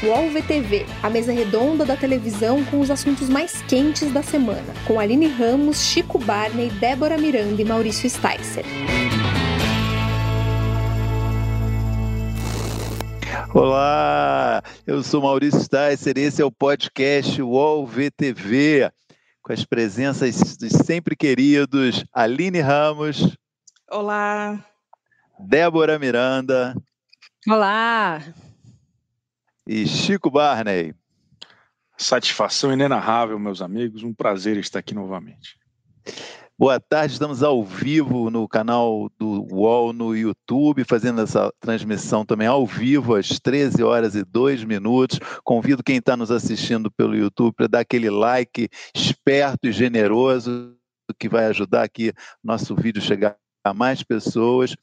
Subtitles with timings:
[0.00, 5.00] UOL VTV, a mesa redonda da televisão com os assuntos mais quentes da semana, com
[5.00, 8.64] Aline Ramos, Chico Barney, Débora Miranda e Maurício Sticer.
[13.52, 18.92] Olá, eu sou Maurício Sticer, esse é o podcast UOL VTV,
[19.42, 23.36] com as presenças dos sempre queridos Aline Ramos.
[23.90, 24.64] Olá.
[25.40, 26.76] Débora Miranda.
[27.48, 28.22] Olá.
[29.70, 30.94] E Chico Barney.
[31.94, 34.02] Satisfação inenarrável, meus amigos.
[34.02, 35.58] Um prazer estar aqui novamente.
[36.58, 42.46] Boa tarde, estamos ao vivo no canal do UOL no YouTube, fazendo essa transmissão também
[42.46, 45.20] ao vivo, às 13 horas e 2 minutos.
[45.44, 50.74] Convido quem está nos assistindo pelo YouTube para dar aquele like esperto e generoso,
[51.18, 52.10] que vai ajudar aqui
[52.42, 53.36] nosso vídeo chegar
[53.68, 54.74] a mais pessoas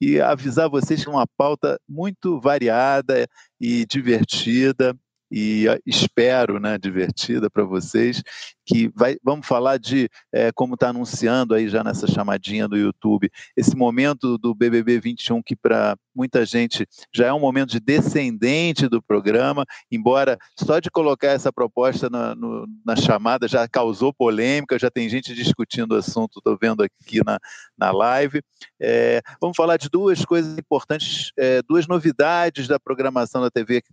[0.00, 3.26] e avisar vocês que é uma pauta muito variada
[3.60, 4.96] e divertida
[5.36, 8.22] e espero, né, divertida para vocês,
[8.64, 13.28] que vai, vamos falar de, é, como está anunciando aí já nessa chamadinha do YouTube,
[13.56, 18.86] esse momento do BBB 21 que para muita gente já é um momento de descendente
[18.86, 24.78] do programa, embora só de colocar essa proposta na, no, na chamada já causou polêmica,
[24.78, 27.40] já tem gente discutindo o assunto, estou vendo aqui na,
[27.76, 28.40] na live.
[28.80, 33.90] É, vamos falar de duas coisas importantes, é, duas novidades da programação da TV que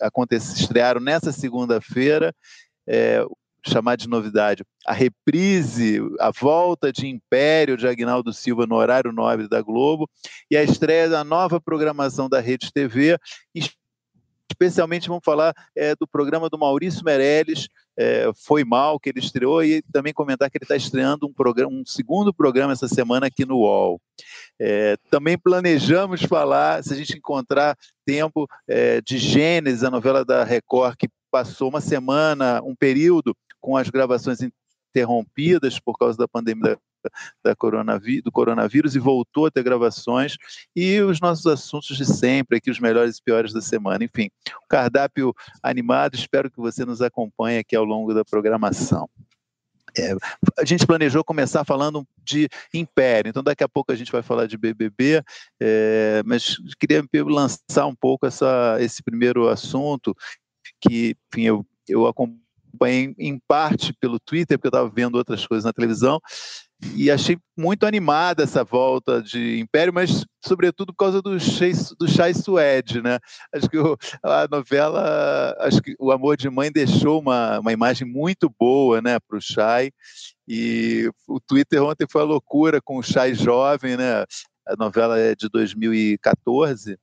[0.00, 2.34] acontece, estrearam nessa segunda-feira.
[2.86, 3.24] É,
[3.66, 9.48] chamar de novidade, a reprise, a volta de Império de Agnaldo Silva no horário nobre
[9.48, 10.08] da Globo
[10.50, 13.18] e a estreia da nova programação da Rede TV.
[14.50, 19.62] Especialmente vamos falar é, do programa do Maurício Meirelles, é, Foi Mal, que ele estreou,
[19.62, 23.44] e também comentar que ele está estreando um, programa, um segundo programa essa semana aqui
[23.44, 24.00] no UOL.
[24.58, 27.76] É, também planejamos falar, se a gente encontrar
[28.06, 28.48] tempo,
[29.04, 34.38] de Gênesis, a novela da Record, que passou uma semana, um período com as gravações
[34.90, 36.78] interrompidas por causa da pandemia
[37.44, 40.36] da, coronaví do coronavírus e voltou a ter gravações.
[40.74, 44.04] E os nossos assuntos de sempre, aqui os melhores e piores da semana.
[44.04, 49.08] Enfim, um cardápio animado, espero que você nos acompanhe aqui ao longo da programação.
[49.96, 50.14] É,
[50.58, 54.46] a gente planejou começar falando de Império, então daqui a pouco a gente vai falar
[54.46, 55.22] de BBB,
[55.60, 60.14] é, mas queria lançar um pouco essa, esse primeiro assunto,
[60.80, 65.64] que enfim, eu, eu acompanhei em parte pelo Twitter, porque eu estava vendo outras coisas
[65.64, 66.20] na televisão,
[66.80, 72.08] e achei muito animada essa volta de Império, mas sobretudo por causa do Chai, do
[72.08, 73.18] Chai Suede, né?
[73.52, 78.06] Acho que o, a novela, acho que o Amor de Mãe deixou uma, uma imagem
[78.06, 79.90] muito boa, né, para o Chai,
[80.46, 84.24] e o Twitter ontem foi a loucura com o Chai jovem, né?
[84.66, 86.96] A novela é de 2014,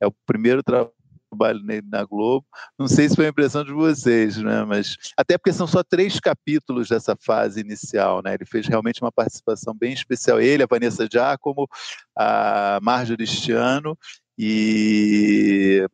[0.00, 0.99] é o primeiro trabalho
[1.30, 1.60] trabalho
[1.90, 2.46] na Globo.
[2.78, 4.64] Não sei se foi a impressão de vocês, né?
[4.64, 8.34] Mas até porque são só três capítulos dessa fase inicial, né?
[8.34, 10.40] Ele fez realmente uma participação bem especial.
[10.40, 11.68] Ele, a Vanessa Giacomo,
[12.16, 13.96] a Marjorie Stiano
[14.38, 15.86] e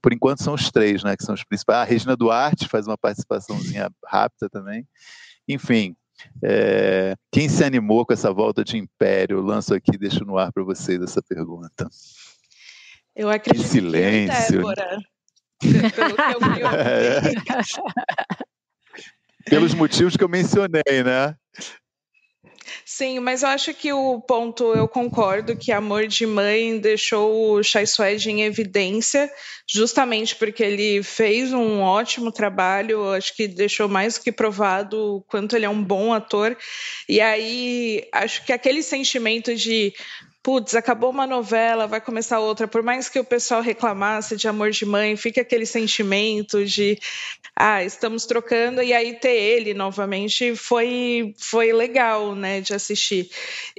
[0.00, 1.16] por enquanto são os três, né?
[1.16, 1.80] Que são os principais.
[1.80, 4.86] A Regina Duarte faz uma participaçãozinha rápida também.
[5.46, 5.96] Enfim,
[6.42, 9.40] é, quem se animou com essa volta de Império?
[9.40, 11.88] lanço aqui, deixo no ar para vocês essa pergunta.
[13.18, 14.46] Eu acredito que silêncio.
[14.46, 14.98] que Débora.
[15.96, 16.62] Pelo que eu vi
[19.50, 21.34] Pelos motivos que eu mencionei, né?
[22.84, 27.62] Sim, mas eu acho que o ponto, eu concordo que Amor de Mãe deixou o
[27.62, 29.30] Chai Suede em evidência,
[29.68, 35.22] justamente porque ele fez um ótimo trabalho, acho que deixou mais do que provado o
[35.22, 36.56] quanto ele é um bom ator.
[37.08, 39.92] E aí, acho que aquele sentimento de
[40.48, 42.66] putz, acabou uma novela, vai começar outra.
[42.66, 46.98] Por mais que o pessoal reclamasse de amor de mãe, fica aquele sentimento de,
[47.54, 53.28] ah, estamos trocando, e aí ter ele novamente foi, foi legal, né, de assistir.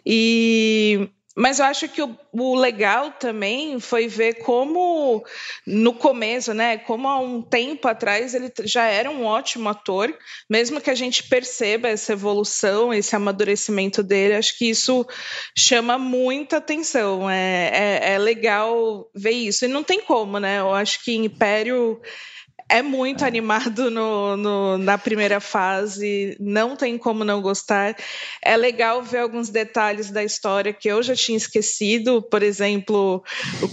[0.05, 5.23] E mas eu acho que o, o, legal também foi ver como,
[5.65, 10.13] no começo, né, como há um tempo atrás ele já era um ótimo ator,
[10.49, 15.07] mesmo que a gente perceba essa evolução, esse amadurecimento dele, acho que isso
[15.57, 17.29] chama muita atenção.
[17.29, 19.63] É, é, é legal ver isso.
[19.63, 20.59] E não tem como, né?
[20.59, 22.01] Eu acho que Império
[22.67, 27.95] é muito animado no, no, na primeira fase, não tem como não gostar.
[28.41, 33.23] É legal ver alguns detalhes da história que eu já tinha esquecido, por exemplo,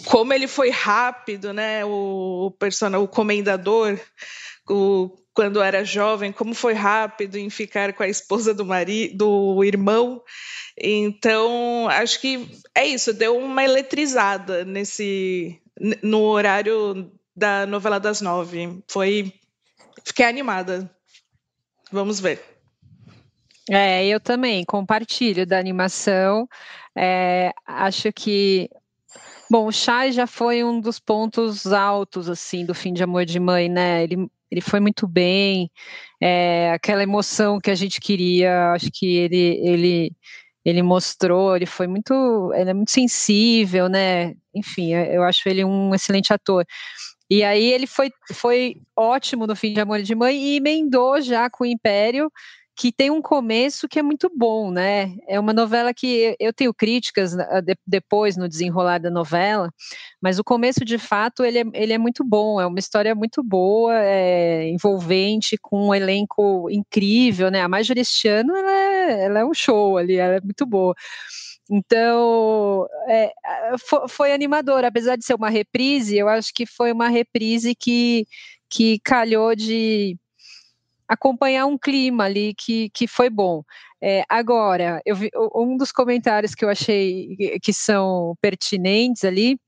[0.07, 1.85] como ele foi rápido, né?
[1.85, 3.99] O, o personagem, o comendador,
[4.69, 9.65] o, quando era jovem, como foi rápido em ficar com a esposa do marido, do
[9.65, 10.23] irmão.
[10.79, 15.61] Então, acho que é isso, deu uma eletrizada nesse
[16.03, 18.83] no horário da novela das nove.
[18.89, 19.33] Foi.
[20.05, 20.91] Fiquei animada.
[21.93, 22.43] Vamos ver.
[23.69, 26.49] É, eu também compartilho da animação.
[26.97, 28.71] É, acho que
[29.49, 33.39] Bom, o Chai já foi um dos pontos altos assim do fim de Amor de
[33.39, 34.03] Mãe, né?
[34.03, 35.71] Ele, ele foi muito bem,
[36.21, 40.13] é, aquela emoção que a gente queria, acho que ele ele
[40.65, 44.35] ele mostrou, ele foi muito, ele é muito sensível, né?
[44.53, 46.65] Enfim, eu acho ele um excelente ator.
[47.31, 51.51] E aí ele foi, foi ótimo no fim de Amor de Mãe e emendou já
[51.51, 52.31] com o Império,
[52.77, 55.15] que tem um começo que é muito bom, né?
[55.27, 57.47] É uma novela que eu tenho críticas né,
[57.87, 59.71] depois no desenrolar da novela,
[60.21, 63.43] mas o começo de fato ele é, ele é muito bom, é uma história muito
[63.43, 67.63] boa, é envolvente, com um elenco incrível, né?
[67.63, 70.95] A Marjorie este ano ela é, ela é um show ali, ela é muito boa.
[71.71, 73.33] Então, é,
[73.79, 78.27] foi, foi animador, apesar de ser uma reprise, eu acho que foi uma reprise que,
[78.71, 80.17] que calhou de
[81.09, 83.63] acompanhar um clima ali que, que foi bom.
[84.01, 89.59] É, agora, eu vi, um dos comentários que eu achei que são pertinentes ali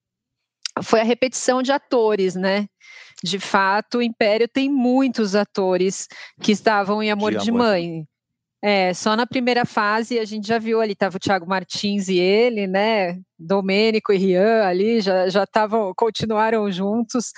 [0.83, 2.69] foi a repetição de atores, né?
[3.23, 6.06] De fato, o Império tem muitos atores
[6.41, 8.06] que estavam em Amor de, de Mãe.
[8.60, 12.19] É, só na primeira fase a gente já viu ali, estava o Thiago Martins e
[12.19, 13.20] ele, né?
[13.38, 17.32] Domênico e Rian ali já já estavam, continuaram juntos.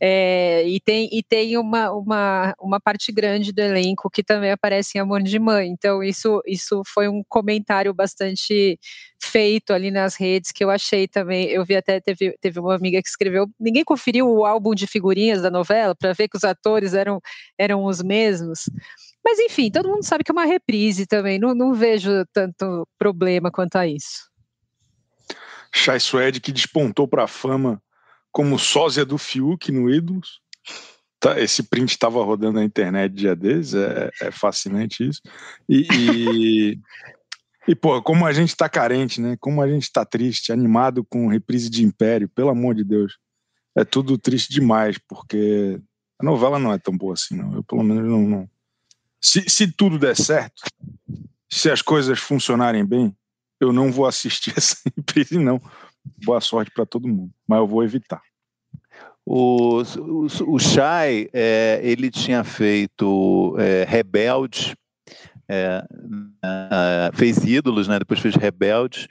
[0.00, 4.98] É, e tem, e tem uma, uma, uma parte grande do elenco que também aparece
[4.98, 5.68] em Amor de Mãe.
[5.68, 8.76] Então, isso, isso foi um comentário bastante
[9.22, 11.46] feito ali nas redes que eu achei também.
[11.50, 13.46] Eu vi até, teve, teve uma amiga que escreveu.
[13.58, 17.20] Ninguém conferiu o álbum de figurinhas da novela para ver que os atores eram,
[17.56, 18.68] eram os mesmos.
[19.24, 23.50] Mas enfim, todo mundo sabe que é uma reprise também, não, não vejo tanto problema
[23.50, 24.30] quanto a isso.
[25.72, 27.82] Chai Suede que despontou para a fama
[28.30, 30.40] como sósia do Fiuk no Ídolos.
[31.18, 35.22] Tá, esse print estava rodando na internet dia desses, é, é fascinante isso.
[35.68, 36.80] E, e,
[37.66, 39.36] e, pô, como a gente está carente, né?
[39.40, 43.16] Como a gente está triste, animado com reprise de Império, pelo amor de Deus.
[43.76, 45.80] É tudo triste demais, porque
[46.20, 47.54] a novela não é tão boa assim, não.
[47.54, 48.48] Eu, pelo menos, não, não
[49.24, 50.62] se, se tudo der certo,
[51.50, 53.16] se as coisas funcionarem bem,
[53.58, 55.60] eu não vou assistir essa empresa, não.
[56.22, 58.20] Boa sorte para todo mundo, mas eu vou evitar.
[59.24, 64.76] O, o, o Shai, é, ele tinha feito é, Rebelde,
[65.48, 65.82] é,
[67.14, 67.98] fez Ídolos, né?
[67.98, 69.06] depois fez Rebeldes,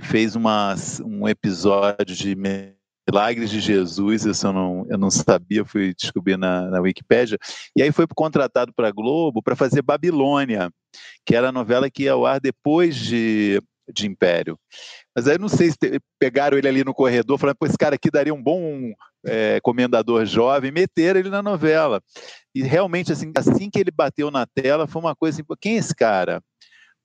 [0.00, 2.36] fez uma, um episódio de
[3.08, 7.38] Milagres de Jesus, isso eu não, eu não sabia, fui descobrir na, na Wikipédia.
[7.76, 10.70] E aí foi contratado para a Globo para fazer Babilônia,
[11.24, 13.62] que era a novela que ia ao ar depois de,
[13.92, 14.58] de Império.
[15.14, 17.94] Mas aí não sei se te, pegaram ele ali no corredor, falando, pô, esse cara
[17.94, 18.92] aqui daria um bom
[19.24, 22.02] é, comendador jovem, meteram ele na novela.
[22.54, 25.78] E realmente, assim, assim que ele bateu na tela, foi uma coisa assim, quem é
[25.78, 26.42] esse cara?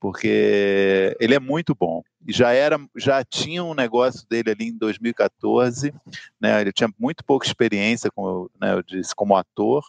[0.01, 2.01] Porque ele é muito bom.
[2.27, 5.93] Já era, já tinha um negócio dele ali em 2014,
[6.41, 6.59] né?
[6.59, 9.85] Ele tinha muito pouca experiência, como né, eu disse, como ator,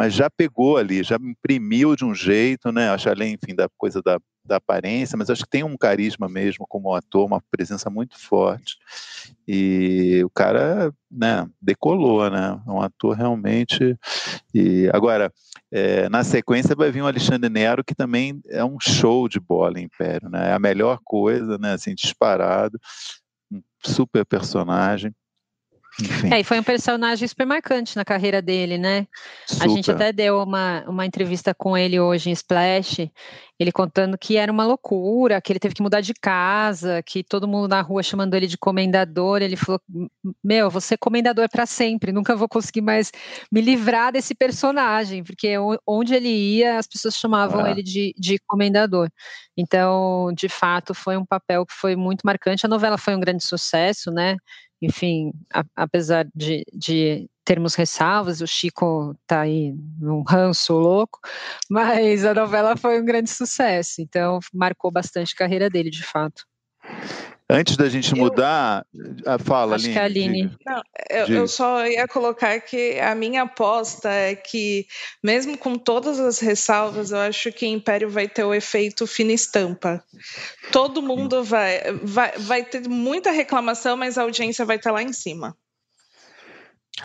[0.00, 2.88] mas já pegou ali, já imprimiu de um jeito, né?
[2.88, 6.64] Acho além, enfim, da coisa da, da aparência, mas acho que tem um carisma mesmo
[6.66, 8.78] como ator, uma presença muito forte.
[9.46, 12.58] E o cara, né, decolou, né?
[12.66, 13.94] É um ator realmente.
[14.54, 15.30] E agora,
[15.70, 19.78] é, na sequência vai vir o Alexandre Nero, que também é um show de bola
[19.78, 20.48] Império, né?
[20.48, 21.74] É a melhor coisa, né?
[21.74, 22.80] Assim, disparado,
[23.52, 25.14] um super personagem.
[26.04, 26.32] Enfim.
[26.32, 29.06] É, e foi um personagem super marcante na carreira dele, né?
[29.46, 29.64] Super.
[29.64, 33.10] A gente até deu uma, uma entrevista com ele hoje em Splash,
[33.58, 37.46] ele contando que era uma loucura, que ele teve que mudar de casa, que todo
[37.46, 39.42] mundo na rua chamando ele de comendador.
[39.42, 39.80] Ele falou:
[40.42, 43.12] Meu, você é comendador para sempre, nunca vou conseguir mais
[43.52, 45.54] me livrar desse personagem, porque
[45.86, 47.70] onde ele ia, as pessoas chamavam é.
[47.70, 49.08] ele de, de comendador.
[49.56, 52.64] Então, de fato, foi um papel que foi muito marcante.
[52.64, 54.36] A novela foi um grande sucesso, né?
[54.80, 61.18] Enfim, a, apesar de, de, termos ressalvas, o Chico tá aí num ranço louco,
[61.68, 66.44] mas a novela foi um grande sucesso, então marcou bastante a carreira dele, de fato.
[67.52, 69.92] Antes da gente mudar, eu, fala, acho Aline.
[69.92, 70.56] Que a Aline.
[70.64, 74.86] Não, eu, eu, só ia colocar que a minha aposta é que,
[75.20, 80.00] mesmo com todas as ressalvas, eu acho que Império vai ter o efeito fina estampa.
[80.70, 85.12] Todo mundo vai, vai, vai ter muita reclamação, mas a audiência vai estar lá em
[85.12, 85.56] cima.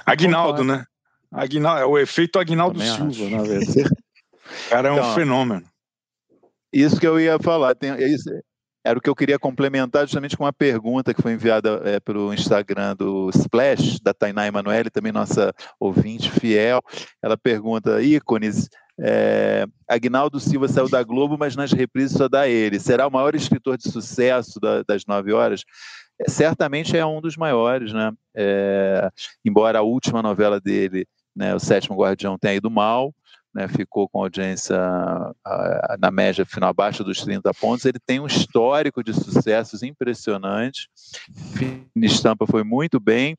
[0.06, 0.86] Aguinaldo, né?
[1.32, 3.36] Aguinaldo, é o efeito Aguinaldo Também Silva, acho.
[3.36, 3.96] na verdade.
[4.46, 5.66] O cara é então, um fenômeno.
[6.72, 7.74] Isso que eu ia falar.
[7.74, 8.30] Tem, é isso,
[8.86, 12.32] era o que eu queria complementar justamente com uma pergunta que foi enviada é, pelo
[12.32, 16.80] Instagram do Splash, da Tainá Emanuele, também nossa ouvinte fiel.
[17.22, 22.80] Ela pergunta, ícones, é, Agnaldo Silva saiu da Globo, mas nas reprises só dá ele.
[22.80, 25.64] Será o maior escritor de sucesso da, das nove horas?
[26.22, 28.12] É, certamente é um dos maiores, né?
[28.36, 29.10] É,
[29.44, 33.14] embora a última novela dele, né, O Sétimo Guardião, tenha ido mal,
[33.56, 34.78] né, ficou com audiência
[35.98, 37.86] na média final abaixo dos 30 pontos.
[37.86, 40.90] Ele tem um histórico de sucessos impressionante.
[41.96, 43.38] Estampa foi muito bem.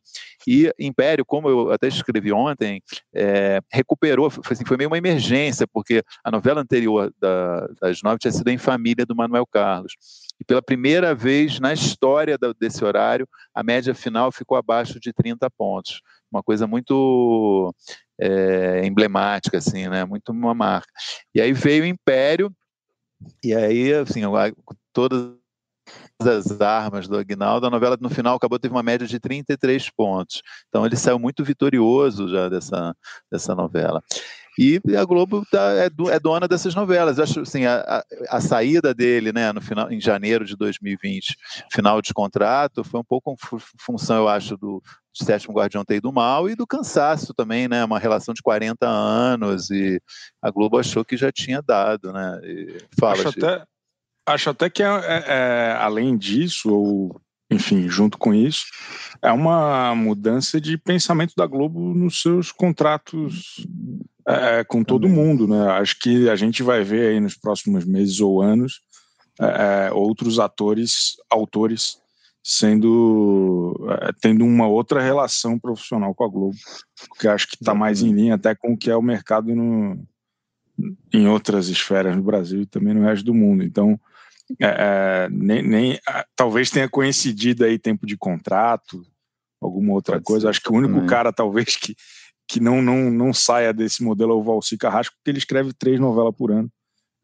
[0.49, 2.80] E Império, como eu até escrevi ontem,
[3.14, 8.18] é, recuperou, foi, assim, foi meio uma emergência, porque a novela anterior da, das nove
[8.18, 9.96] tinha sido Em Família, do Manuel Carlos.
[10.40, 15.50] E pela primeira vez na história desse horário, a média final ficou abaixo de 30
[15.50, 16.00] pontos.
[16.36, 17.74] Uma coisa muito
[18.20, 20.04] é, emblemática, assim, né?
[20.04, 20.88] Muito uma marca.
[21.34, 22.54] E aí veio o Império,
[23.42, 24.20] e aí, assim,
[24.92, 25.34] todas
[26.20, 30.42] as armas do Agnaldo, a novela no final acabou teve uma média de 33 pontos.
[30.68, 32.94] Então ele saiu muito vitorioso já dessa,
[33.30, 34.02] dessa novela.
[34.58, 37.18] E a Globo tá, é, é, dona dessas novelas.
[37.18, 38.04] Eu acho assim, a, a,
[38.36, 41.36] a, saída dele né, no final, em janeiro de 2020,
[41.70, 43.36] final de contrato, foi um pouco
[43.78, 44.82] função, eu acho, do,
[45.25, 47.85] Sétimo Guardião ter ido mal e do cansaço também, né?
[47.85, 50.00] Uma relação de 40 anos e
[50.42, 52.40] a Globo achou que já tinha dado, né?
[52.44, 53.64] E fala, acho, até,
[54.26, 57.20] acho até que, é, é, é, além disso, ou
[57.50, 58.66] enfim, junto com isso,
[59.23, 63.64] é uma mudança de pensamento da Globo nos seus contratos
[64.26, 65.70] é, com todo mundo, né?
[65.70, 68.80] Acho que a gente vai ver aí nos próximos meses ou anos
[69.40, 71.99] é, é outros atores, autores
[72.48, 76.56] sendo é, tendo uma outra relação profissional com a Globo,
[77.08, 80.00] porque acho que está mais em linha até com o que é o mercado no,
[81.12, 83.64] em outras esferas no Brasil e também no resto do mundo.
[83.64, 83.98] Então,
[84.62, 85.98] é, é nem, nem
[86.36, 89.04] talvez tenha coincidido aí tempo de contrato,
[89.60, 90.48] alguma outra Pode coisa.
[90.48, 91.96] Acho que o único cara talvez que
[92.48, 95.98] que não, não, não saia desse modelo é o Valci Carrasco, porque ele escreve três
[95.98, 96.70] novelas por ano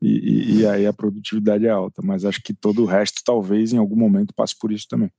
[0.03, 2.03] e, e, aí a produtividade é alta.
[2.03, 5.11] Mas acho que todo o resto talvez em algum momento passe por isso também.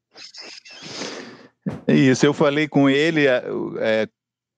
[1.87, 3.43] É isso, eu falei com ele é,
[3.79, 4.07] é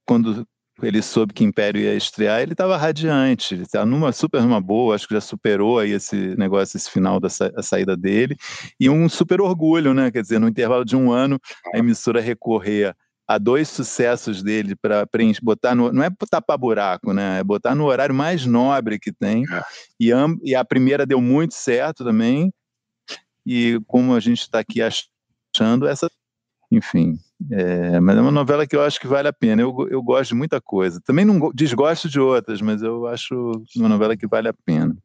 [0.05, 0.45] quando
[0.81, 4.95] ele soube que Império ia estrear, ele estava radiante, ele está numa super numa boa,
[4.95, 8.35] acho que já superou aí esse negócio, esse final da sa saída dele,
[8.79, 10.11] e um super orgulho, né?
[10.11, 11.39] Quer dizer, no intervalo de um ano,
[11.73, 12.93] a emissora recorrer
[13.27, 15.07] a dois sucessos dele para
[15.41, 17.39] botar no, não é tapar buraco, né?
[17.39, 19.43] É botar no horário mais nobre que tem.
[19.51, 19.63] É.
[19.99, 20.11] E,
[20.43, 22.53] e, a primeira deu muito certo também.
[23.45, 26.09] E como a gente está aqui achando, essa,
[26.71, 27.17] enfim,
[27.51, 29.61] é, mas é uma novela que eu acho que vale a pena.
[29.61, 31.01] Eu, eu gosto de muita coisa.
[31.01, 34.95] Também não desgosto de outras, mas eu acho uma novela que vale a pena.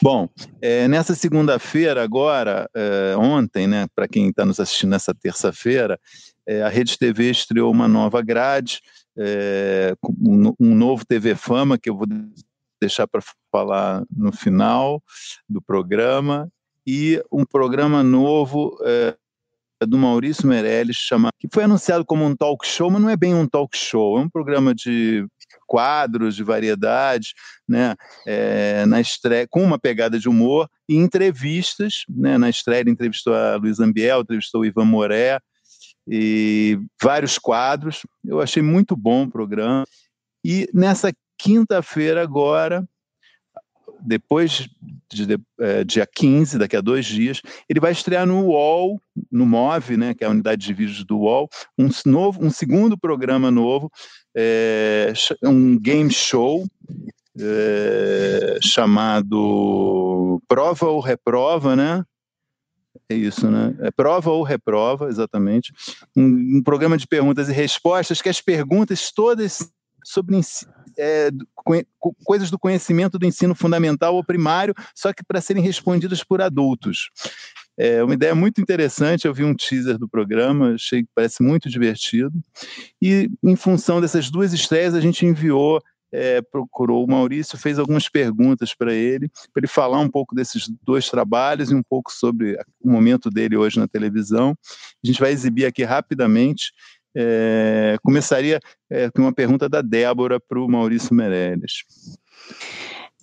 [0.00, 0.28] Bom,
[0.60, 5.98] é, nessa segunda-feira, agora, é, ontem, né, para quem está nos assistindo nessa terça-feira,
[6.46, 8.80] é, a Rede TV estreou uma nova grade,
[9.16, 12.06] é, um, um, novo TV Fama, que eu vou
[12.80, 15.02] deixar para falar no final
[15.48, 16.48] do programa,
[16.86, 19.16] e um programa novo é,
[19.82, 23.34] do Maurício Meirelles, chama, que foi anunciado como um talk show, mas não é bem
[23.34, 25.26] um talk show, é um programa de
[25.66, 27.34] quadros de variedade,
[27.68, 27.94] né,
[28.26, 33.34] é, na estreia, com uma pegada de humor, e entrevistas, né, na estreia ele entrevistou
[33.34, 35.38] a Luiz Ambiel, entrevistou o Ivan Moré,
[36.06, 39.84] e vários quadros, eu achei muito bom o programa,
[40.44, 42.86] e nessa quinta-feira agora,
[44.04, 44.68] depois
[45.12, 49.46] de, de é, dia 15, daqui a dois dias, ele vai estrear no UOL, no
[49.46, 53.50] MOVE, né, que é a unidade de vídeos do UOL, um, novo, um segundo programa
[53.50, 53.90] novo,
[54.36, 56.66] é, um game show
[57.40, 62.04] é, chamado Prova ou Reprova, né?
[63.08, 63.74] É isso, né?
[63.80, 65.72] É prova ou reprova, exatamente.
[66.16, 69.68] Um, um programa de perguntas e respostas que as perguntas todas
[70.04, 70.38] sobre
[70.98, 71.30] é,
[72.24, 77.10] coisas do conhecimento do ensino fundamental ou primário, só que para serem respondidas por adultos.
[77.76, 79.26] É uma ideia muito interessante.
[79.26, 82.32] Eu vi um teaser do programa, achei que parece muito divertido.
[83.02, 85.80] E, em função dessas duas estreias, a gente enviou,
[86.12, 90.70] é, procurou o Maurício, fez algumas perguntas para ele, para ele falar um pouco desses
[90.84, 94.56] dois trabalhos e um pouco sobre o momento dele hoje na televisão.
[95.02, 96.72] A gente vai exibir aqui rapidamente
[97.16, 101.84] é, começaria é, com uma pergunta da Débora para o Maurício Meirelles.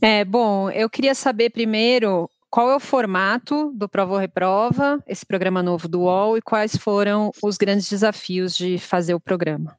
[0.02, 5.26] É, bom, eu queria saber primeiro qual é o formato do Prova ou Reprova, esse
[5.26, 9.78] programa novo do UOL, e quais foram os grandes desafios de fazer o programa.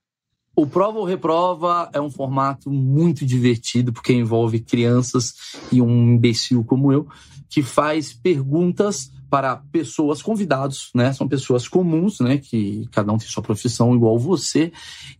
[0.55, 5.35] O Prova ou Reprova é um formato muito divertido, porque envolve crianças
[5.71, 7.09] e um imbecil como eu,
[7.49, 11.11] que faz perguntas para pessoas convidados, né?
[11.15, 12.37] São pessoas comuns, né?
[12.37, 14.71] Que cada um tem sua profissão igual você.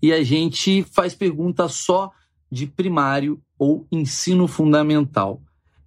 [0.03, 2.11] E a gente faz perguntas só
[2.51, 5.41] de primário ou ensino fundamental.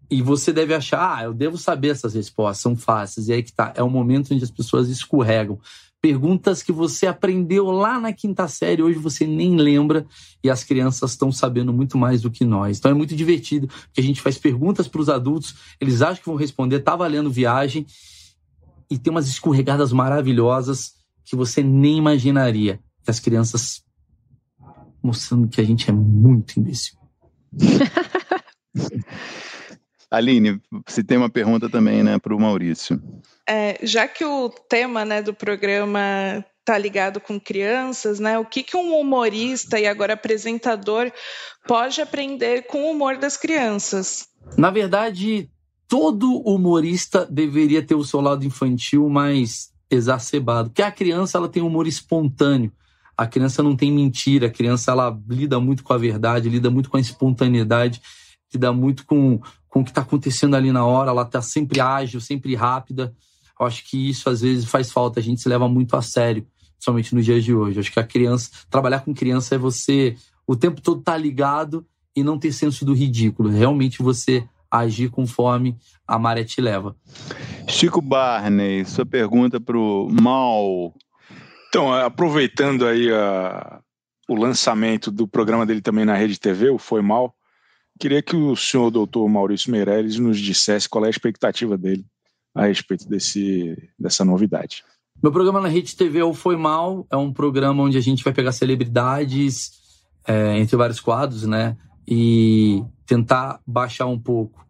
[0.09, 3.27] E você deve achar, ah, eu devo saber essas respostas, são fáceis.
[3.27, 5.59] E aí que tá, é o momento onde as pessoas escorregam.
[6.05, 10.05] Perguntas que você aprendeu lá na quinta série, hoje você nem lembra,
[10.43, 12.77] e as crianças estão sabendo muito mais do que nós.
[12.77, 16.29] Então é muito divertido, porque a gente faz perguntas para os adultos, eles acham que
[16.29, 17.87] vão responder, tá valendo viagem,
[18.87, 20.93] e tem umas escorregadas maravilhosas
[21.23, 22.79] que você nem imaginaria.
[23.07, 23.81] As crianças
[25.01, 26.99] mostrando que a gente é muito imbecil.
[30.15, 33.01] Aline, você tem uma pergunta também, né, para o Maurício.
[33.47, 38.39] É, já que o tema, né, do programa está ligado com crianças, né?
[38.39, 41.11] O que, que um humorista e agora apresentador
[41.67, 44.27] pode aprender com o humor das crianças?
[44.57, 45.47] Na verdade,
[45.87, 51.61] todo humorista deveria ter o seu lado infantil mais exacerbado, porque a criança ela tem
[51.61, 52.71] um humor espontâneo.
[53.15, 56.89] A criança não tem mentira, a criança ela lida muito com a verdade, lida muito
[56.89, 58.01] com a espontaneidade,
[58.53, 62.19] lida muito com, com o que está acontecendo ali na hora, ela está sempre ágil,
[62.21, 63.13] sempre rápida.
[63.59, 66.45] Eu acho que isso às vezes faz falta, a gente se leva muito a sério,
[66.77, 67.77] somente nos dias de hoje.
[67.77, 70.15] Eu acho que a criança, trabalhar com criança é você
[70.47, 71.85] o tempo todo estar tá ligado
[72.15, 73.49] e não ter senso do ridículo.
[73.49, 76.95] Realmente você agir conforme a maré te leva.
[77.67, 80.93] Chico Barney, sua pergunta para o Mal.
[81.69, 83.81] Então, aproveitando aí a,
[84.29, 87.33] o lançamento do programa dele também na Rede TV, o Foi Mal,
[87.99, 92.05] queria que o senhor doutor Maurício Meirelles nos dissesse qual é a expectativa dele
[92.53, 94.83] a respeito desse, dessa novidade.
[95.21, 98.23] Meu programa na Rede TV é o Foi Mal, é um programa onde a gente
[98.23, 99.71] vai pegar celebridades,
[100.27, 101.77] é, entre vários quadros, né?
[102.07, 104.65] E tentar baixar um pouco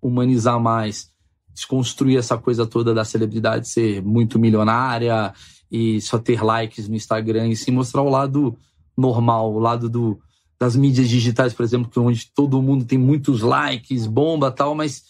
[0.00, 1.10] humanizar mais,
[1.52, 5.32] desconstruir essa coisa toda da celebridade ser muito milionária
[5.70, 8.56] e só ter likes no Instagram e sim mostrar o lado
[8.96, 10.20] normal, o lado do,
[10.58, 14.74] das mídias digitais, por exemplo, que é onde todo mundo tem muitos likes, bomba tal,
[14.74, 15.04] mas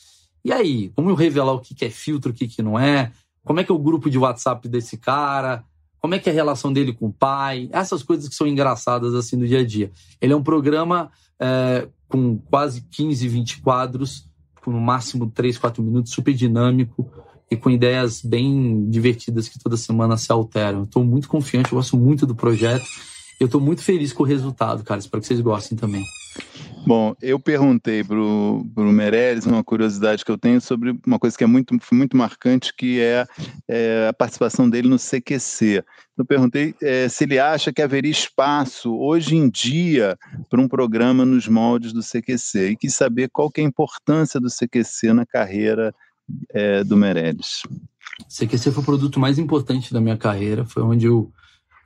[0.44, 0.92] e aí?
[0.94, 3.11] Como eu revelar o que é filtro, o que não é?
[3.44, 5.64] Como é que é o grupo de WhatsApp desse cara?
[5.98, 7.68] Como é que é a relação dele com o pai?
[7.72, 9.90] Essas coisas que são engraçadas assim no dia a dia.
[10.20, 14.28] Ele é um programa é, com quase 15, 20 quadros
[14.62, 17.11] por no máximo 3, 4 minutos, super dinâmico
[17.50, 20.85] e com ideias bem divertidas que toda semana se alteram.
[20.85, 22.87] Estou muito confiante, eu gosto muito do projeto.
[23.38, 24.99] Eu estou muito feliz com o resultado, cara.
[24.99, 26.05] Espero que vocês gostem também.
[26.87, 31.42] Bom, eu perguntei para o Meirelles uma curiosidade que eu tenho sobre uma coisa que
[31.42, 33.27] é muito, muito marcante, que é,
[33.68, 35.85] é a participação dele no CQC.
[36.16, 40.16] Eu perguntei é, se ele acha que haveria espaço hoje em dia
[40.49, 44.38] para um programa nos moldes do CQC e quis saber qual que é a importância
[44.38, 45.92] do CQC na carreira
[46.51, 47.62] é, do Meirelles.
[48.29, 51.33] CQC foi o produto mais importante da minha carreira, foi onde eu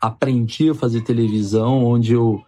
[0.01, 2.43] aprendi a fazer televisão, onde eu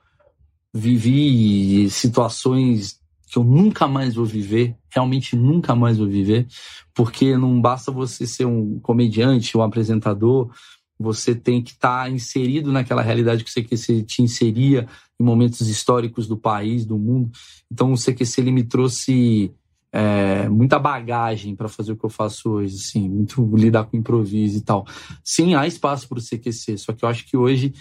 [0.72, 6.46] vivi situações que eu nunca mais vou viver, realmente nunca mais vou viver,
[6.94, 10.50] porque não basta você ser um comediante, um apresentador,
[10.98, 14.86] você tem que estar tá inserido naquela realidade que o CQC te inseria
[15.18, 17.30] em momentos históricos do país, do mundo.
[17.70, 19.52] Então o CQC ele me trouxe
[19.92, 24.56] é, muita bagagem para fazer o que eu faço hoje, assim, muito lidar com improviso
[24.56, 24.86] e tal.
[25.22, 27.74] Sim, há espaço para o CQC, só que eu acho que hoje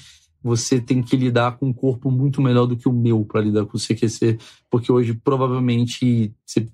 [0.43, 3.65] você tem que lidar com um corpo muito melhor do que o meu para lidar
[3.65, 6.67] com o CQC, porque hoje provavelmente você,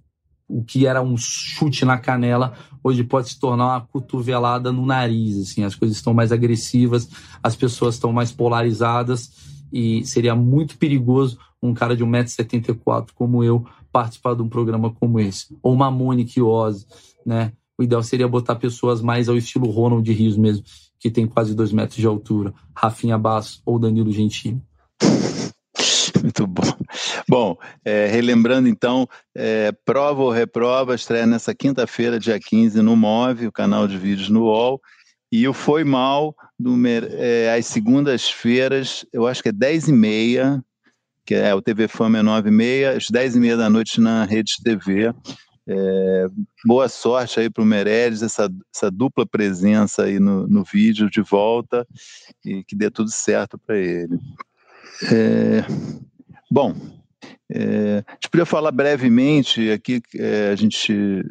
[0.48, 5.38] o que era um chute na canela, hoje pode se tornar uma cotovelada no nariz,
[5.38, 7.10] assim, as coisas estão mais agressivas,
[7.44, 9.32] as pessoas estão mais polarizadas
[9.72, 15.20] e seria muito perigoso um cara de 1,74m como eu participar de um programa como
[15.20, 16.86] esse, ou uma Monique Oz,
[17.26, 17.52] né?
[17.78, 20.64] O ideal seria botar pessoas mais ao estilo Ronald Rios mesmo,
[21.00, 24.60] que tem quase dois metros de altura, Rafinha Basso ou Danilo Gentili.
[26.24, 26.64] Muito bom.
[27.30, 33.48] Bom, é, relembrando então, é, Prova ou Reprova estreia nessa quinta-feira, dia 15, no Move,
[33.48, 34.82] o canal de vídeos no UOL.
[35.32, 40.64] E o Foi Mal, do, é, às segundas-feiras, eu acho que é 10h30,
[41.28, 45.14] que é o TV Fama é 9h30, às 10h30 da noite na Rede TV.
[45.68, 46.28] É,
[46.66, 51.22] boa sorte aí para o Meirelles, essa, essa dupla presença aí no, no vídeo de
[51.22, 51.86] volta
[52.46, 54.18] e que dê tudo certo para ele.
[55.12, 55.66] É,
[56.50, 56.74] bom,
[57.52, 61.22] é, a gente podia falar brevemente aqui, é, a gente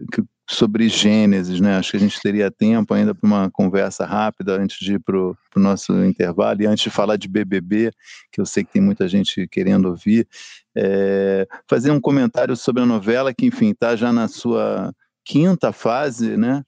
[0.49, 1.77] sobre Gênesis, né?
[1.77, 5.17] Acho que a gente teria tempo ainda para uma conversa rápida antes de ir para
[5.17, 7.91] o nosso intervalo e antes de falar de BBB,
[8.31, 10.29] que eu sei que tem muita gente querendo ouvir,
[10.75, 14.93] é, fazer um comentário sobre a novela que, enfim, está já na sua
[15.25, 16.63] quinta fase, né?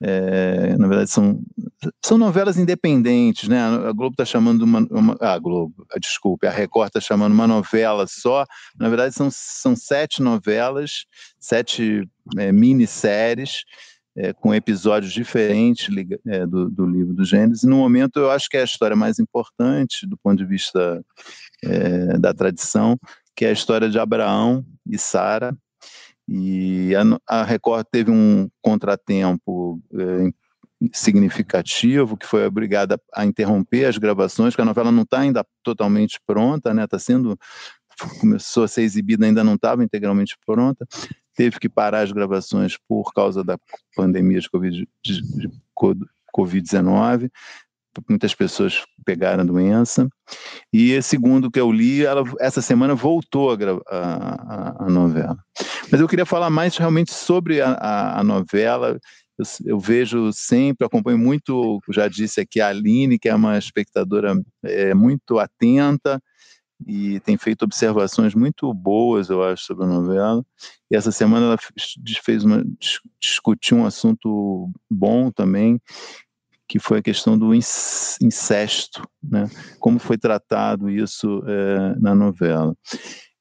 [0.00, 1.40] É, na verdade, são,
[2.04, 3.60] são novelas independentes, né?
[3.60, 5.16] A Globo está chamando uma, uma.
[5.20, 8.46] Ah, Globo, desculpe, a Record está chamando uma novela só.
[8.78, 11.04] Na verdade, são, são sete novelas,
[11.40, 13.64] sete é, minisséries.
[14.20, 15.88] É, com episódios diferentes
[16.26, 17.62] é, do, do, livro do Gênesis.
[17.62, 21.00] No momento, eu acho que é a história mais importante do ponto de vista
[21.62, 22.98] é, da tradição,
[23.36, 25.56] que é a história de Abraão e Sara,
[26.28, 27.02] e a,
[27.40, 30.30] a Record teve um contratempo é,
[30.92, 36.20] significativo, que foi obrigada a interromper as gravações, porque a novela não está ainda totalmente
[36.26, 36.84] pronta, né?
[36.84, 37.38] Está sendo
[38.20, 40.86] começou a ser exibida, ainda não estava integralmente pronta,
[41.34, 43.58] teve que parar as gravações por causa da
[43.96, 44.48] pandemia de
[45.76, 47.28] Covid-19,
[48.08, 50.08] muitas pessoas pegaram a doença.
[50.72, 53.56] E segundo que eu li, ela, essa semana voltou a,
[53.88, 55.38] a, a, novela.
[55.90, 58.98] Mas eu queria falar mais realmente sobre a, a, a novela.
[59.38, 64.34] Eu, eu, vejo sempre, acompanho muito, já disse aqui, a Aline, que é uma espectadora
[64.64, 66.20] é, muito atenta
[66.86, 70.44] e tem feito observações muito boas, eu acho, sobre a novela.
[70.90, 71.58] E essa semana ela
[72.22, 72.64] fez uma,
[73.20, 75.80] discutiu um assunto bom também,
[76.68, 79.48] que foi a questão do incesto, né?
[79.80, 82.74] como foi tratado isso é, na novela.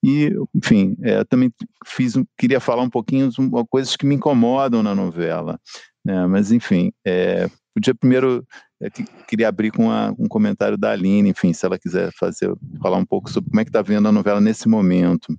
[0.04, 1.52] E, enfim, é, também
[1.86, 3.38] fiz, queria falar um pouquinho de
[3.70, 5.60] coisas que me incomodam na novela,
[6.06, 6.26] né?
[6.28, 8.46] mas, enfim, é, podia primeiro,
[8.82, 8.90] é,
[9.28, 13.06] queria abrir com uma, um comentário da Aline, enfim, se ela quiser fazer, falar um
[13.06, 15.38] pouco sobre como é que está vendo a novela nesse momento.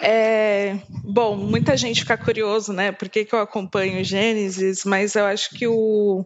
[0.00, 2.92] É, bom, muita gente fica curioso, né?
[2.92, 6.24] Por que, que eu acompanho Gênesis, mas eu acho que o,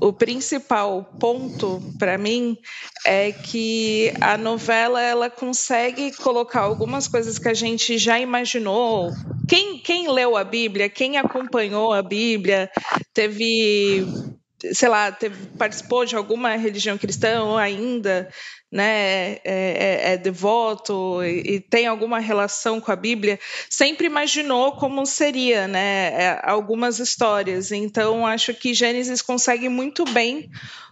[0.00, 2.56] o principal ponto para mim
[3.04, 9.10] é que a novela ela consegue colocar algumas coisas que a gente já imaginou.
[9.48, 12.70] Quem, quem leu a Bíblia, quem acompanhou a Bíblia,
[13.12, 14.06] teve
[14.72, 18.28] sei lá, teve, participou de alguma religião cristã ou ainda
[18.70, 24.72] né, é, é, é devoto e, e, tem alguma relação com a Bíblia, sempre imaginou
[24.72, 27.72] como seria, né, é, algumas histórias.
[27.72, 30.48] Então, acho que Gênesis consegue muito bem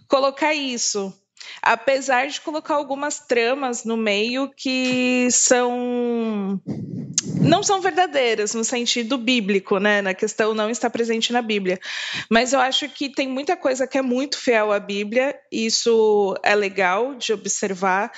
[0.07, 1.13] colocar isso
[1.61, 6.61] apesar de colocar algumas tramas no meio que são
[7.41, 10.01] não são verdadeiras no sentido bíblico, né?
[10.01, 11.79] Na questão não está presente na Bíblia.
[12.29, 16.55] Mas eu acho que tem muita coisa que é muito fiel à Bíblia, isso é
[16.55, 18.11] legal de observar,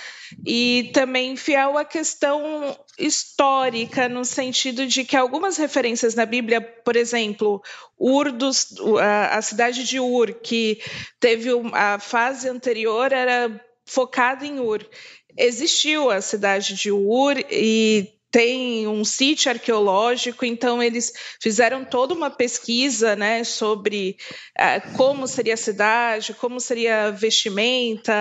[0.45, 6.95] e também fiel à questão histórica, no sentido de que algumas referências na Bíblia, por
[6.95, 7.61] exemplo,
[7.99, 10.79] Ur dos, a, cidade de Ur, que
[11.19, 14.85] teve a fase anterior era focada em Ur.
[15.37, 22.29] Existiu a cidade de Ur e tem um sítio arqueológico, então eles fizeram toda uma
[22.29, 24.15] pesquisa né, sobre
[24.57, 28.13] uh, como seria a cidade, como seria a vestimenta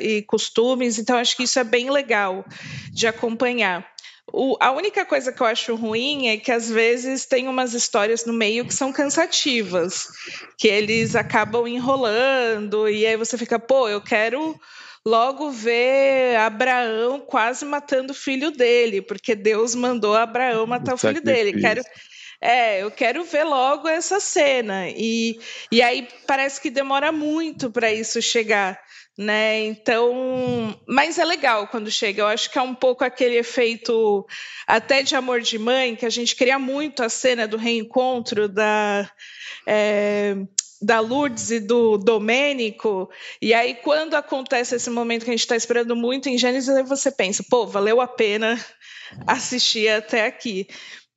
[0.00, 2.44] e costumes, então acho que isso é bem legal
[2.90, 3.86] de acompanhar.
[4.32, 8.24] O, a única coisa que eu acho ruim é que às vezes tem umas histórias
[8.24, 10.08] no meio que são cansativas,
[10.56, 14.58] que eles acabam enrolando, e aí você fica, pô, eu quero
[15.04, 20.98] logo ver Abraão quase matando o filho dele, porque Deus mandou Abraão matar o, o
[20.98, 21.60] filho dele.
[21.60, 21.82] Quero,
[22.40, 24.88] é, eu quero ver logo essa cena.
[24.88, 25.38] E,
[25.70, 28.78] e aí parece que demora muito para isso chegar
[29.20, 29.66] né?
[29.66, 32.22] Então, mas é legal quando chega.
[32.22, 34.26] Eu acho que é um pouco aquele efeito
[34.66, 39.10] até de amor de mãe que a gente queria muito a cena do reencontro da
[39.66, 40.36] é,
[40.80, 43.10] da Lourdes e do Domênico,
[43.42, 46.82] e aí quando acontece esse momento que a gente está esperando muito em Gênesis, aí
[46.82, 48.58] você pensa, pô, valeu a pena
[49.26, 50.66] assistir até aqui.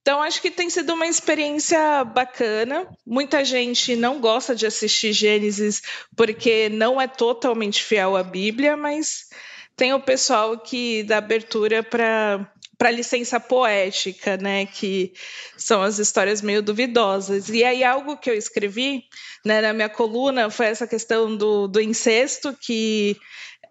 [0.03, 2.85] Então, acho que tem sido uma experiência bacana.
[3.07, 5.81] Muita gente não gosta de assistir Gênesis
[6.13, 9.29] porque não é totalmente fiel à Bíblia, mas
[9.77, 15.13] tem o pessoal que dá abertura para para licença poética, né, que
[15.55, 17.47] são as histórias meio duvidosas.
[17.47, 19.05] E aí algo que eu escrevi
[19.45, 23.15] né, na minha coluna foi essa questão do, do incesto, que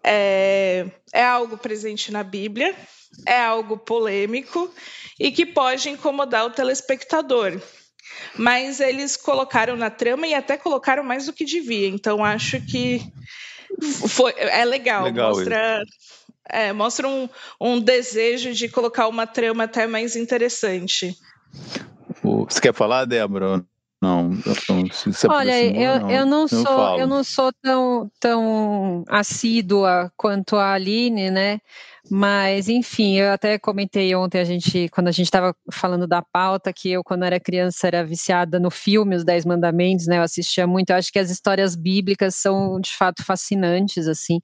[0.03, 2.75] é, é algo presente na Bíblia,
[3.25, 4.71] é algo polêmico
[5.19, 7.59] e que pode incomodar o telespectador.
[8.37, 11.87] Mas eles colocaram na trama e até colocaram mais do que devia.
[11.87, 13.01] Então acho que
[14.07, 15.83] foi, é legal, legal mostra,
[16.49, 21.17] é, mostra um, um desejo de colocar uma trama até mais interessante.
[22.21, 23.65] Você quer falar, Débora?
[24.03, 24.31] Não,
[24.91, 30.73] se Olha, eu, não, eu não sou, eu não sou tão, tão assídua quanto a
[30.73, 31.61] Aline, né?
[32.11, 36.73] Mas, enfim, eu até comentei ontem, a gente, quando a gente estava falando da pauta,
[36.73, 40.17] que eu, quando era criança, era viciada no filme Os Dez Mandamentos, né?
[40.17, 40.89] Eu assistia muito.
[40.89, 44.41] Eu acho que as histórias bíblicas são, de fato, fascinantes, assim.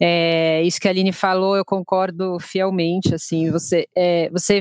[0.00, 3.50] É, isso que a Aline falou, eu concordo fielmente, assim.
[3.50, 4.60] Você, é, você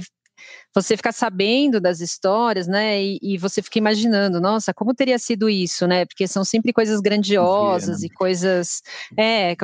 [0.73, 3.01] você fica sabendo das histórias, né?
[3.03, 6.05] E, e, você fica imaginando, nossa, como teria sido isso, né?
[6.05, 8.81] Porque são sempre coisas grandiosas e coisas.
[9.17, 9.55] É,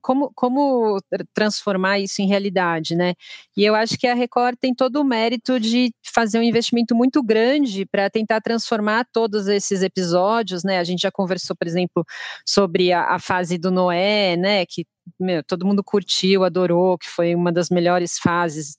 [0.00, 0.98] como, como
[1.34, 3.14] transformar isso em realidade, né?
[3.56, 7.22] E eu acho que a Record tem todo o mérito de fazer um investimento muito
[7.22, 10.78] grande para tentar transformar todos esses episódios, né?
[10.78, 12.04] A gente já conversou, por exemplo,
[12.46, 14.64] sobre a, a fase do Noé, né?
[14.64, 14.86] Que
[15.18, 18.76] meu, todo mundo curtiu, adorou, que foi uma das melhores fases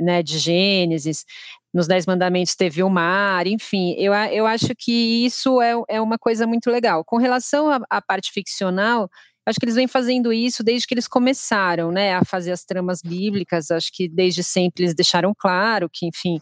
[0.00, 1.24] né, de Gênesis,
[1.72, 6.16] nos Dez Mandamentos teve o mar, enfim, eu, eu acho que isso é, é uma
[6.16, 7.04] coisa muito legal.
[7.04, 9.10] Com relação à, à parte ficcional,
[9.46, 13.00] acho que eles vêm fazendo isso desde que eles começaram, né, a fazer as tramas
[13.02, 13.70] bíblicas.
[13.70, 16.40] Acho que desde sempre eles deixaram claro que, enfim,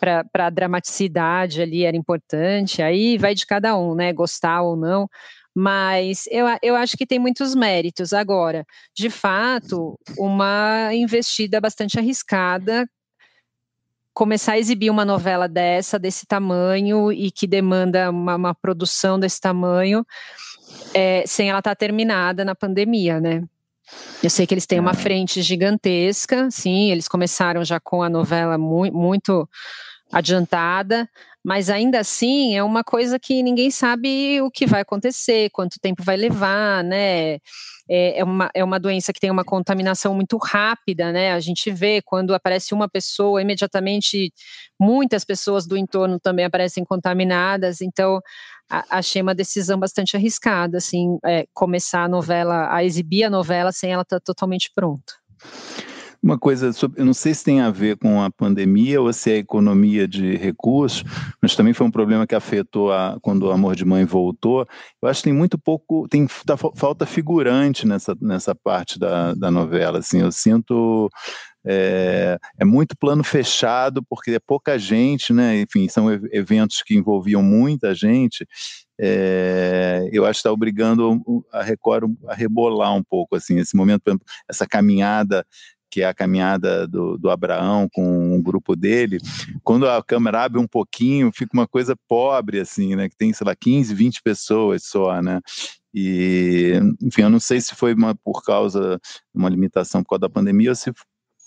[0.00, 2.82] para a dramaticidade ali era importante.
[2.82, 5.08] Aí vai de cada um, né, gostar ou não.
[5.54, 8.12] Mas eu, eu acho que tem muitos méritos.
[8.12, 8.64] Agora,
[8.96, 12.88] de fato, uma investida bastante arriscada
[14.14, 19.40] começar a exibir uma novela dessa, desse tamanho, e que demanda uma, uma produção desse
[19.40, 20.06] tamanho,
[20.94, 23.42] é, sem ela estar tá terminada na pandemia, né?
[24.22, 24.94] Eu sei que eles têm uma é.
[24.94, 29.48] frente gigantesca, sim, eles começaram já com a novela mu muito
[30.10, 31.08] adiantada,
[31.44, 36.02] mas ainda assim é uma coisa que ninguém sabe o que vai acontecer, quanto tempo
[36.02, 37.38] vai levar, né?
[37.88, 41.32] É, é, uma, é uma doença que tem uma contaminação muito rápida, né?
[41.32, 44.32] A gente vê quando aparece uma pessoa, imediatamente
[44.80, 48.20] muitas pessoas do entorno também aparecem contaminadas, então
[48.70, 53.72] a, achei uma decisão bastante arriscada, assim, é, começar a novela, a exibir a novela
[53.72, 55.12] sem ela estar totalmente pronta.
[56.22, 59.32] Uma coisa, sobre, eu não sei se tem a ver com a pandemia ou se
[59.32, 61.02] é a economia de recursos,
[61.42, 64.64] mas também foi um problema que afetou a, quando o Amor de Mãe voltou.
[65.02, 69.50] Eu acho que tem muito pouco, tem tá, falta figurante nessa, nessa parte da, da
[69.50, 69.98] novela.
[69.98, 71.10] Assim, eu sinto
[71.64, 75.60] é, é, muito plano fechado, porque é pouca gente, né?
[75.60, 78.46] Enfim, são eventos que envolviam muita gente.
[79.00, 81.20] É, eu acho que está obrigando
[81.52, 85.44] a Record a rebolar um pouco, assim, esse momento, essa caminhada
[85.92, 89.18] que é a caminhada do, do Abraão com o grupo dele,
[89.62, 93.10] quando a câmera abre um pouquinho, fica uma coisa pobre, assim, né?
[93.10, 95.38] Que tem, sei lá, 15, 20 pessoas só, né?
[95.92, 98.98] E, enfim, eu não sei se foi uma, por causa
[99.34, 100.90] uma limitação por causa da pandemia ou se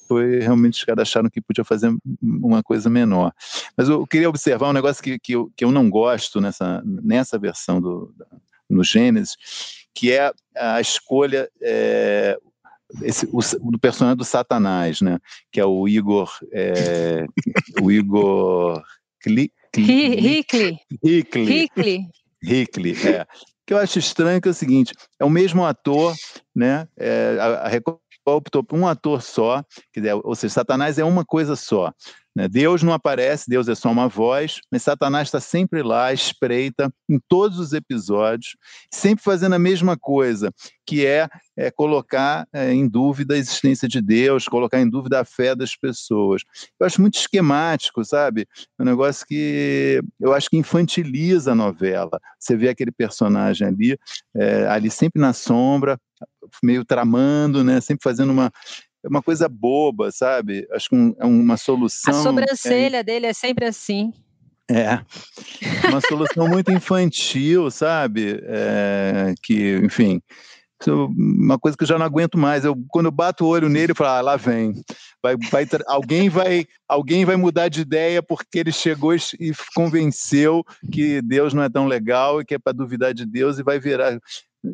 [0.08, 3.34] foi realmente os caras acharam que podia fazer uma coisa menor.
[3.76, 7.40] Mas eu queria observar um negócio que, que, eu, que eu não gosto nessa, nessa
[7.40, 8.14] versão do,
[8.70, 9.36] no Gênesis,
[9.92, 12.38] que é a escolha, é,
[13.02, 13.40] esse, o,
[13.72, 15.20] do personagem do Satanás, né?
[15.52, 17.26] Que é o Igor, é,
[17.82, 18.82] o Igor
[19.22, 20.78] Cli, Hickley.
[21.04, 22.08] Hickley.
[22.44, 23.26] Hickley, é.
[23.66, 26.14] que eu acho estranho que é o seguinte, é o mesmo ator,
[26.56, 26.88] né?
[26.98, 27.68] É, a, a
[28.26, 29.64] optou por um ator só,
[29.96, 31.94] dizer, ou seja, Satanás é uma coisa só.
[32.36, 32.50] Né?
[32.50, 37.18] Deus não aparece, Deus é só uma voz, mas Satanás está sempre lá, espreita, em
[37.30, 38.58] todos os episódios,
[38.92, 40.52] sempre fazendo a mesma coisa,
[40.86, 45.26] que é, é colocar é, em dúvida a existência de Deus, colocar em dúvida a
[45.26, 46.44] fé das pessoas.
[46.78, 48.46] Eu acho muito esquemático, sabe?
[48.78, 52.20] É um negócio que eu acho que infantiliza a novela.
[52.38, 53.98] Você vê aquele personagem ali,
[54.36, 55.98] é, ali sempre na sombra,
[56.64, 57.82] meio tramando, né?
[57.82, 58.52] Sempre fazendo uma
[59.04, 60.68] é uma coisa boba, sabe?
[60.72, 62.20] Acho que um, é uma solução.
[62.20, 64.12] A sobrancelha é, dele é sempre assim.
[64.68, 65.00] É,
[65.88, 68.42] uma solução muito infantil, sabe?
[68.44, 70.20] É, que, enfim,
[70.92, 72.66] uma coisa que eu já não aguento mais.
[72.66, 74.74] Eu, quando eu bato o olho nele, eu falo, ah, lá vem.
[75.22, 81.22] Vai, vai, alguém, vai, alguém vai mudar de ideia porque ele chegou e convenceu que
[81.22, 84.20] Deus não é tão legal e que é para duvidar de Deus e vai virar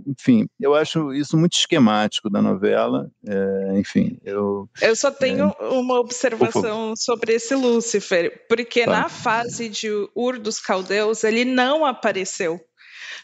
[0.08, 3.10] enfim, eu acho isso muito esquemático da novela.
[3.27, 4.69] É, enfim, eu.
[4.82, 8.91] Eu só tenho é, uma observação sobre esse Lúcifer, porque tá.
[8.91, 12.60] na fase de Ur dos Caldeus ele não apareceu.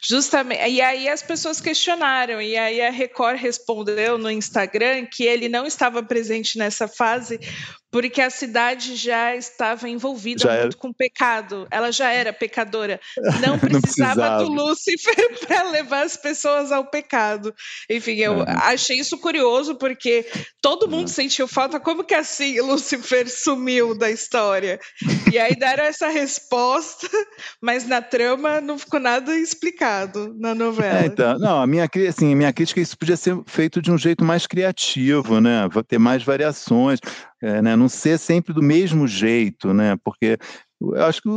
[0.01, 0.69] Justamente.
[0.69, 5.65] E aí as pessoas questionaram, e aí a Record respondeu no Instagram que ele não
[5.65, 7.39] estava presente nessa fase
[7.99, 10.77] porque a cidade já estava envolvida já muito era...
[10.77, 11.67] com pecado.
[11.71, 12.99] Ela já era pecadora.
[13.43, 14.43] Não precisava, Não precisava.
[14.43, 17.55] do Lúcifer para levar as pessoas ao pecado.
[17.89, 18.55] Enfim, eu é.
[18.65, 20.23] achei isso curioso, porque
[20.61, 21.11] todo mundo é.
[21.11, 21.79] sentiu falta.
[21.79, 24.79] Como que assim Lúcifer sumiu da história?
[25.33, 27.09] E aí deram essa resposta,
[27.59, 30.99] mas na trama não ficou nada explicado na novela.
[30.99, 33.81] É, então, não, a minha, assim, a minha crítica é que isso podia ser feito
[33.81, 35.67] de um jeito mais criativo, né?
[35.87, 36.99] Ter mais variações
[37.41, 40.37] é, né, não ser sempre do mesmo jeito, né, porque
[40.79, 41.29] eu acho que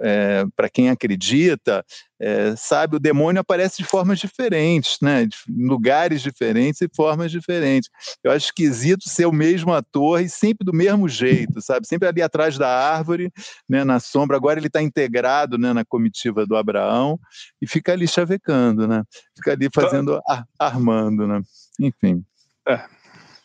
[0.00, 1.84] é, para quem acredita,
[2.20, 7.90] é, sabe, o demônio aparece de formas diferentes, né, em lugares diferentes e formas diferentes.
[8.22, 12.22] Eu acho esquisito ser o mesmo ator e sempre do mesmo jeito, sabe, sempre ali
[12.22, 13.30] atrás da árvore,
[13.68, 14.36] né, na sombra.
[14.36, 17.18] Agora ele está integrado né, na comitiva do Abraão
[17.60, 19.02] e fica ali chavecando, né,
[19.36, 20.20] fica ali fazendo,
[20.58, 21.40] armando, né,
[21.80, 22.24] enfim.
[22.68, 22.80] É,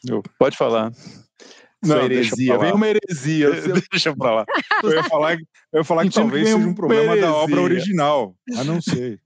[0.07, 0.21] eu...
[0.37, 0.91] Pode falar.
[1.83, 2.57] Não, heresia.
[2.57, 3.49] Vem uma heresia.
[3.91, 4.45] Deixa pra lá.
[4.83, 8.65] Eu ia falar, eu ia falar que talvez seja um problema da obra original, mas
[8.65, 9.19] não sei.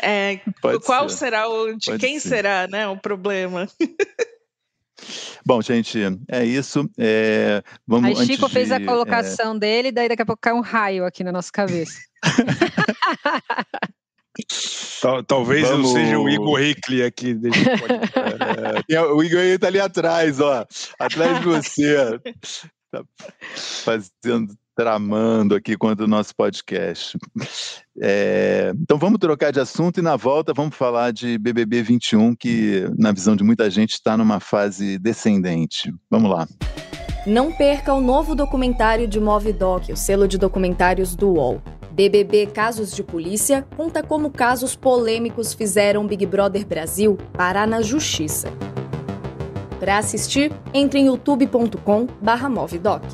[0.00, 0.40] É,
[0.84, 1.16] qual ser.
[1.16, 2.28] será o de Pode quem ser.
[2.28, 3.68] será, né, o problema?
[5.44, 6.88] Bom, gente, é isso.
[6.98, 9.58] É, vamos, Aí Chico fez de, a colocação é...
[9.58, 12.00] dele, daí daqui a pouco cai um raio aqui na nossa cabeça.
[15.26, 15.90] Talvez Vamos...
[15.90, 17.38] eu seja o Igor Hickley aqui.
[18.90, 20.66] é, o Igor está ali atrás, ó.
[20.98, 22.20] Atrás de você.
[22.94, 23.02] Tá
[23.82, 27.18] fazendo, tramando aqui contra o nosso podcast.
[28.00, 32.88] É, então vamos trocar de assunto e na volta vamos falar de BBB 21, que
[32.96, 35.92] na visão de muita gente está numa fase descendente.
[36.08, 36.46] Vamos lá.
[37.26, 41.62] Não perca o novo documentário de Movidoc, o selo de documentários do UOL.
[41.94, 48.48] BBB Casos de Polícia conta como casos polêmicos fizeram Big Brother Brasil parar na justiça.
[49.78, 53.04] Para assistir, entre em youtube.com/movidoc.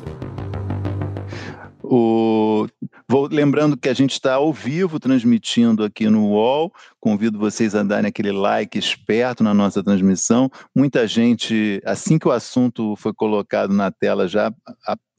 [1.83, 2.65] O...
[3.07, 6.73] Vou lembrando que a gente está ao vivo transmitindo aqui no UOL.
[6.99, 10.49] Convido vocês a darem aquele like esperto na nossa transmissão.
[10.75, 14.51] Muita gente, assim que o assunto foi colocado na tela, já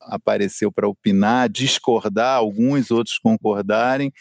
[0.07, 4.13] apareceu para opinar, discordar, alguns outros concordarem.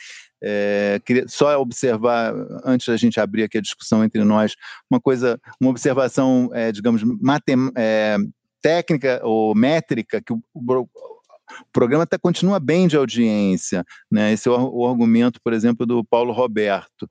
[0.43, 2.33] É, queria só observar,
[2.65, 4.55] antes da gente abrir aqui a discussão entre nós,
[4.89, 8.17] uma coisa, uma observação, é, digamos, matem, é,
[8.61, 10.87] técnica ou métrica que o, o
[11.71, 13.85] programa até continua bem de audiência.
[14.09, 14.31] Né?
[14.31, 17.09] Esse é o, o argumento, por exemplo, do Paulo Roberto.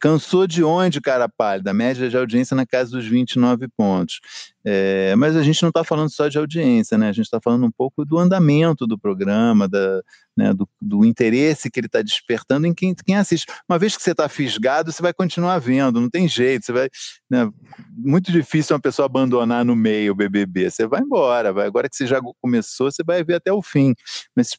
[0.00, 1.72] Cansou de onde, cara pálida?
[1.72, 4.20] Média de audiência na casa dos 29 pontos.
[4.68, 7.08] É, mas a gente não está falando só de audiência, né?
[7.08, 10.02] A gente está falando um pouco do andamento do programa, da,
[10.36, 13.46] né, do, do, interesse que ele está despertando em quem, quem, assiste.
[13.68, 16.66] Uma vez que você está fisgado, você vai continuar vendo, não tem jeito.
[16.66, 16.88] Você vai,
[17.30, 17.48] né,
[17.96, 20.68] muito difícil uma pessoa abandonar no meio o BBB.
[20.68, 21.52] Você vai embora.
[21.52, 23.94] Vai, agora que você já começou, você vai ver até o fim.
[24.34, 24.58] Mas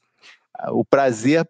[0.69, 1.45] o prazer,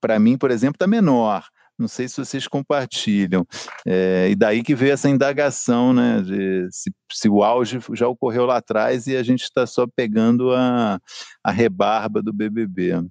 [0.00, 1.44] para mim, por exemplo, está menor.
[1.80, 3.46] Não sei se vocês compartilham.
[3.86, 6.20] É, e daí que veio essa indagação, né?
[6.20, 10.52] De se, se, o auge já ocorreu lá atrás e a gente está só pegando
[10.52, 11.00] a,
[11.42, 13.02] a rebarba do BBB.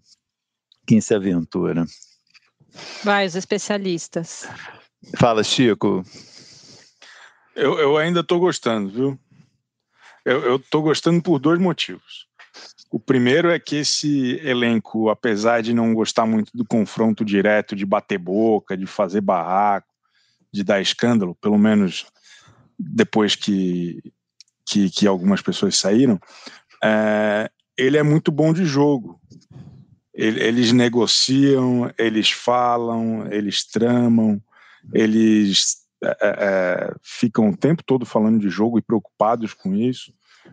[0.86, 1.84] Quem se aventura?
[3.04, 4.48] Vai, os especialistas.
[5.18, 6.04] Fala, Chico.
[7.56, 9.20] Eu, eu ainda estou gostando, viu?
[10.24, 12.29] Eu estou gostando por dois motivos.
[12.92, 17.86] O primeiro é que esse elenco, apesar de não gostar muito do confronto direto, de
[17.86, 19.94] bater boca, de fazer barraco,
[20.52, 22.08] de dar escândalo, pelo menos
[22.80, 24.02] depois que,
[24.66, 26.20] que, que algumas pessoas saíram,
[26.84, 29.22] é, ele é muito bom de jogo.
[30.12, 34.42] Eles negociam, eles falam, eles tramam,
[34.92, 40.12] eles é, é, é, ficam o tempo todo falando de jogo e preocupados com isso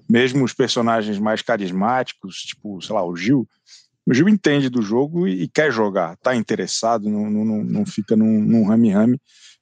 [0.08, 3.48] mesmo os personagens mais carismáticos, tipo, sei lá, o Gil,
[4.06, 8.14] o Gil entende do jogo e, e quer jogar, está interessado, não, não, não fica
[8.16, 9.20] num rame-rame,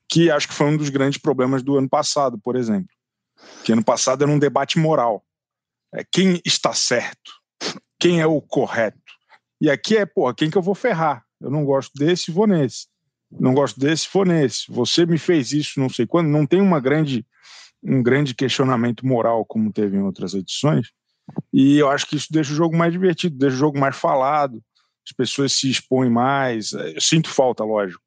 [0.09, 2.95] que acho que foi um dos grandes problemas do ano passado, por exemplo.
[3.65, 5.25] Que ano passado era um debate moral.
[5.95, 7.33] É, quem está certo?
[7.99, 8.99] Quem é o correto?
[9.61, 11.25] E aqui é, porra, quem que eu vou ferrar?
[11.41, 12.87] Eu não gosto desse, vou nesse.
[13.31, 14.71] Não gosto desse, vou nesse.
[14.71, 16.29] Você me fez isso, não sei quando.
[16.29, 17.27] Não tem uma grande
[17.85, 20.89] um grande questionamento moral, como teve em outras edições.
[21.53, 24.63] E eu acho que isso deixa o jogo mais divertido, deixa o jogo mais falado,
[25.07, 26.73] as pessoas se expõem mais.
[26.73, 28.03] Eu sinto falta, lógico,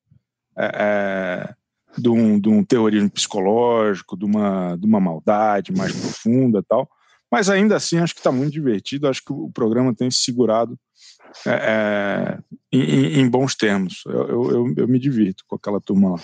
[0.57, 1.55] é, é,
[1.97, 6.89] de, um, de um terrorismo psicológico, de uma, de uma maldade mais profunda tal.
[7.31, 9.07] Mas ainda assim, acho que está muito divertido.
[9.07, 10.79] Acho que o programa tem se segurado
[11.45, 12.39] é, é
[12.71, 14.01] em, em, bons termos.
[14.05, 16.19] Eu, eu, eu, me divirto com aquela turma lá.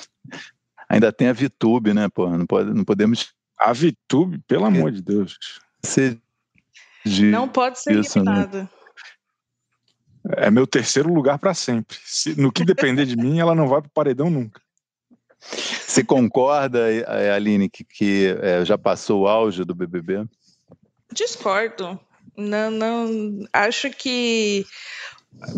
[0.89, 2.29] Ainda tem a VTube, né, pô?
[2.29, 3.33] Não, pode, não podemos
[3.63, 5.37] a VTube, pelo amor de Deus.
[5.81, 6.19] Você
[7.05, 8.31] De, não pode ser isso, né?
[8.31, 8.63] eliminada.
[8.63, 8.69] Né?
[10.37, 11.97] É meu terceiro lugar para sempre.
[12.03, 14.61] Se, no que depender de mim, ela não vai para o paredão nunca.
[15.39, 16.79] Você concorda,
[17.35, 20.25] Aline, que, que é, já passou o auge do BBB?
[21.11, 21.99] Discordo.
[22.35, 23.45] Não, não.
[23.51, 24.65] Acho que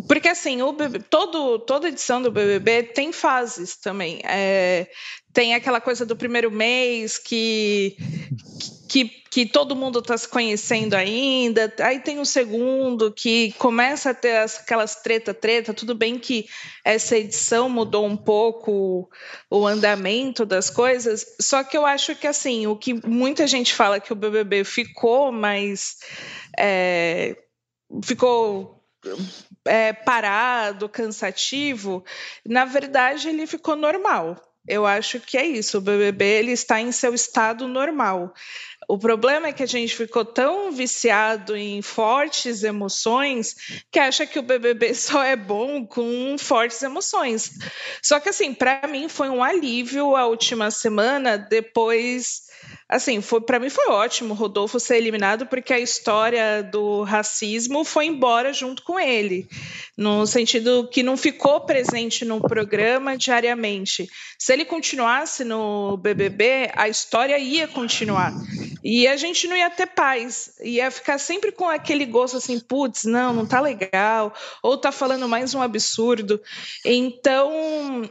[0.07, 0.73] porque assim, o
[1.09, 4.19] todo, toda edição do BBB tem fases também.
[4.23, 4.87] É,
[5.31, 7.97] tem aquela coisa do primeiro mês que,
[8.89, 11.71] que, que todo mundo está se conhecendo ainda.
[11.81, 15.73] Aí tem o segundo que começa a ter aquelas treta, treta.
[15.73, 16.47] Tudo bem que
[16.83, 19.09] essa edição mudou um pouco
[19.51, 21.25] o andamento das coisas.
[21.39, 25.31] Só que eu acho que assim, o que muita gente fala que o BBB ficou
[25.31, 25.97] mais
[26.57, 27.35] é,
[28.03, 28.81] ficou
[29.65, 32.03] é, parado, cansativo,
[32.45, 34.39] na verdade ele ficou normal.
[34.67, 35.77] Eu acho que é isso.
[35.77, 38.33] O BBB ele está em seu estado normal.
[38.87, 43.55] O problema é que a gente ficou tão viciado em fortes emoções
[43.91, 47.51] que acha que o BBB só é bom com fortes emoções.
[48.01, 52.44] Só que assim, para mim foi um alívio a última semana depois
[52.87, 58.05] Assim, foi para mim foi ótimo Rodolfo ser eliminado porque a história do racismo foi
[58.05, 59.47] embora junto com ele,
[59.97, 64.07] no sentido que não ficou presente no programa diariamente.
[64.37, 68.31] Se ele continuasse no BBB, a história ia continuar.
[68.83, 73.03] E a gente não ia ter paz, ia ficar sempre com aquele gosto assim, putz,
[73.03, 74.31] não, não tá legal,
[74.61, 76.39] ou tá falando mais um absurdo.
[76.85, 78.07] Então,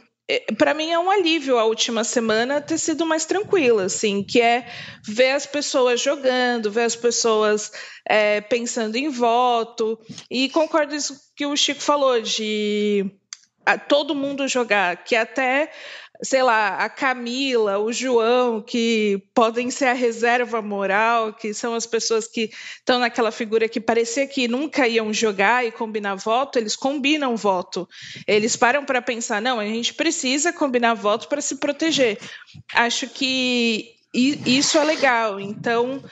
[0.56, 4.66] para mim é um alívio a última semana ter sido mais tranquila, assim, que é
[5.02, 7.70] ver as pessoas jogando, ver as pessoas
[8.08, 9.98] é, pensando em voto.
[10.30, 13.04] E concordo isso que o Chico falou, de
[13.88, 15.70] todo mundo jogar, que até
[16.24, 21.86] sei lá, a Camila, o João, que podem ser a reserva moral, que são as
[21.86, 26.74] pessoas que estão naquela figura que parecia que nunca iam jogar e combinar voto, eles
[26.74, 27.88] combinam voto.
[28.26, 32.18] Eles param para pensar, não, a gente precisa combinar voto para se proteger.
[32.72, 35.38] Acho que isso é legal.
[35.38, 36.02] Então,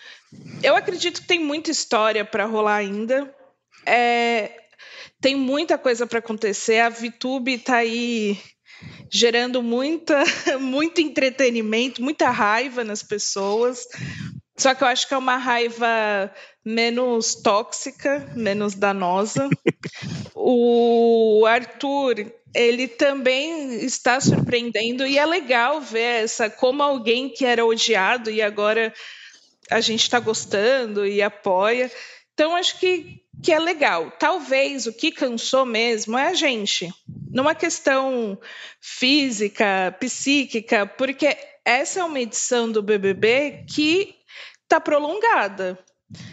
[0.62, 3.34] eu acredito que tem muita história para rolar ainda.
[3.86, 4.50] É,
[5.20, 6.80] tem muita coisa para acontecer.
[6.80, 8.38] A VTube está aí
[9.10, 10.22] gerando muita,
[10.58, 13.86] muito entretenimento, muita raiva nas pessoas.
[14.56, 16.32] Só que eu acho que é uma raiva
[16.64, 19.48] menos tóxica, menos danosa.
[20.34, 27.64] o Arthur, ele também está surpreendendo e é legal ver essa como alguém que era
[27.64, 28.92] odiado e agora
[29.70, 31.90] a gente está gostando e apoia.
[32.34, 34.10] Então acho que que é legal.
[34.18, 36.92] Talvez o que cansou mesmo é a gente,
[37.30, 38.38] numa questão
[38.80, 44.14] física, psíquica, porque essa é uma edição do BBB que
[44.62, 45.78] está prolongada.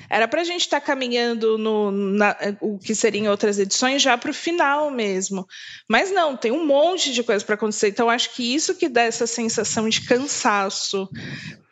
[0.10, 4.18] Era para a gente estar tá caminhando no na, o que seriam outras edições já
[4.18, 5.48] para o final mesmo.
[5.88, 7.88] Mas não, tem um monte de coisa para acontecer.
[7.88, 11.08] Então, acho que isso que dá essa sensação de cansaço.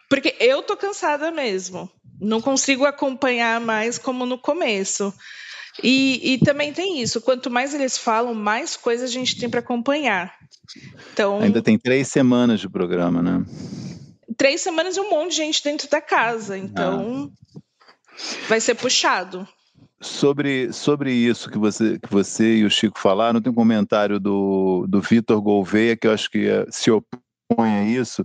[0.09, 5.13] Porque eu tô cansada mesmo não consigo acompanhar mais como no começo.
[5.84, 9.59] E, e, também tem isso, quanto mais eles falam, mais coisas a gente tem para
[9.59, 10.34] acompanhar.
[11.13, 13.45] Então, Ainda tem três semanas de programa, né?
[14.36, 17.59] Três semanas e um monte de gente dentro da casa, então ah.
[18.47, 19.47] vai ser puxado.
[19.99, 24.86] Sobre, sobre isso que você, que você e o Chico falaram, tem um comentário do,
[24.88, 28.24] do Vitor Gouveia que eu acho que eh, se opõe a isso,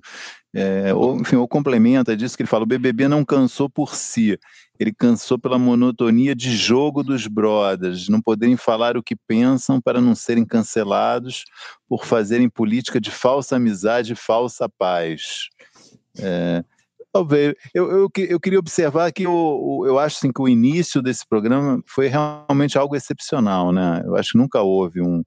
[0.54, 4.38] é, ou, enfim, ou complementa disso que ele fala, o BBB não cansou por si,
[4.78, 10.00] ele cansou pela monotonia de jogo dos brothers, não poderem falar o que pensam para
[10.00, 11.44] não serem cancelados
[11.88, 15.48] por fazerem política de falsa amizade e falsa paz.
[16.18, 16.62] É,
[17.10, 21.26] talvez, eu, eu, eu, queria observar que eu, eu acho assim, que o início desse
[21.26, 24.02] programa foi realmente algo excepcional, né?
[24.04, 25.22] Eu acho que nunca houve um,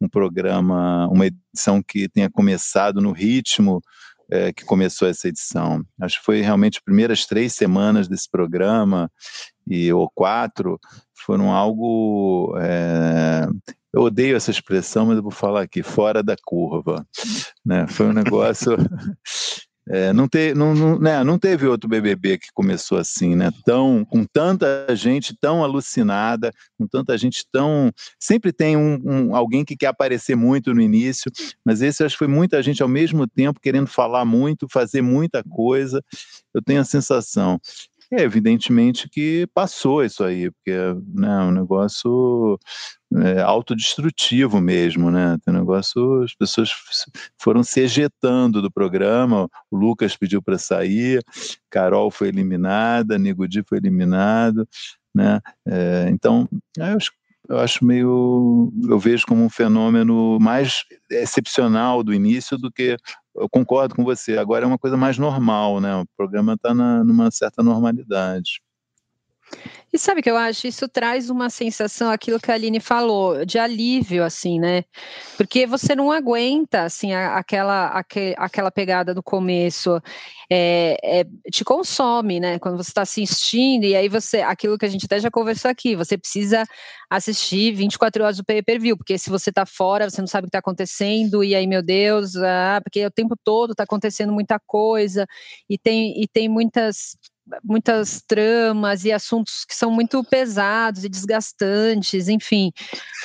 [0.00, 3.82] um programa, uma edição que tenha começado no ritmo
[4.30, 5.84] é, que começou essa edição.
[6.00, 9.10] Acho que foi realmente as primeiras três semanas desse programa,
[9.66, 10.78] e ou quatro,
[11.14, 12.54] foram algo.
[12.58, 13.46] É,
[13.92, 17.06] eu odeio essa expressão, mas eu vou falar aqui, fora da curva.
[17.64, 17.86] Né?
[17.86, 18.76] Foi um negócio
[19.90, 23.50] É, não, te, não, não, né, não teve outro BBB que começou assim, né?
[23.64, 27.90] Tão, com tanta gente tão alucinada, com tanta gente tão.
[28.18, 31.32] Sempre tem um, um, alguém que quer aparecer muito no início,
[31.64, 35.42] mas esse acho que foi muita gente ao mesmo tempo querendo falar muito, fazer muita
[35.42, 36.02] coisa.
[36.52, 37.58] Eu tenho a sensação.
[38.10, 40.72] É, evidentemente que passou isso aí, porque
[41.14, 42.58] né, é um negócio
[43.22, 45.36] é, autodestrutivo mesmo, né?
[45.44, 46.70] Tem um negócio, as pessoas
[47.38, 51.22] foram se ejetando do programa, o Lucas pediu para sair,
[51.70, 54.66] Carol foi eliminada, Nego Di foi eliminado,
[55.14, 55.40] né?
[55.66, 56.48] É, então,
[56.78, 57.12] eu acho,
[57.48, 62.96] eu acho meio, eu vejo como um fenômeno mais excepcional do início do que
[63.34, 64.36] eu concordo com você.
[64.36, 65.96] Agora é uma coisa mais normal, né?
[65.96, 68.60] O programa está numa certa normalidade.
[69.90, 70.66] E sabe o que eu acho?
[70.66, 74.84] Isso traz uma sensação, aquilo que a Aline falou, de alívio, assim, né?
[75.36, 78.04] Porque você não aguenta, assim, aquela,
[78.36, 79.98] aquela pegada do começo.
[80.50, 82.58] É, é, te consome, né?
[82.58, 85.96] Quando você está assistindo, e aí você, aquilo que a gente até já conversou aqui,
[85.96, 86.64] você precisa
[87.08, 90.50] assistir 24 horas do pay-per-view, porque se você está fora, você não sabe o que
[90.50, 95.26] está acontecendo, e aí, meu Deus, ah, porque o tempo todo está acontecendo muita coisa,
[95.68, 97.16] e tem, e tem muitas
[97.62, 102.72] muitas tramas e assuntos que são muito pesados e desgastantes, enfim.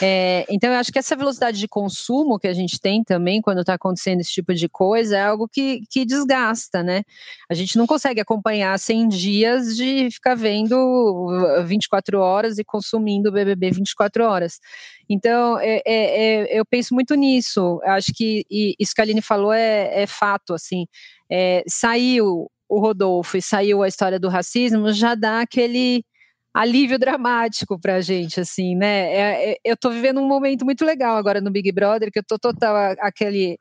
[0.02, 3.62] É, então, eu acho que essa velocidade de consumo que a gente tem também quando
[3.62, 7.04] está acontecendo esse tipo de coisa é algo que, que desgasta, né?
[7.50, 13.32] A gente não consegue acompanhar 100 dias de ficar vendo 24 horas e consumindo o
[13.32, 14.60] BBB 24 horas.
[15.10, 17.80] Então, é, é, é, eu penso muito nisso.
[17.84, 18.46] Acho que
[18.80, 20.86] isso que a Aline falou é, é fato, assim.
[21.30, 26.04] É, saiu o Rodolfo e saiu a história do racismo, já dá aquele
[26.54, 29.12] alívio dramático pra gente, assim, né?
[29.14, 32.24] É, é, eu tô vivendo um momento muito legal agora no Big Brother, que eu
[32.24, 33.58] tô total aquele,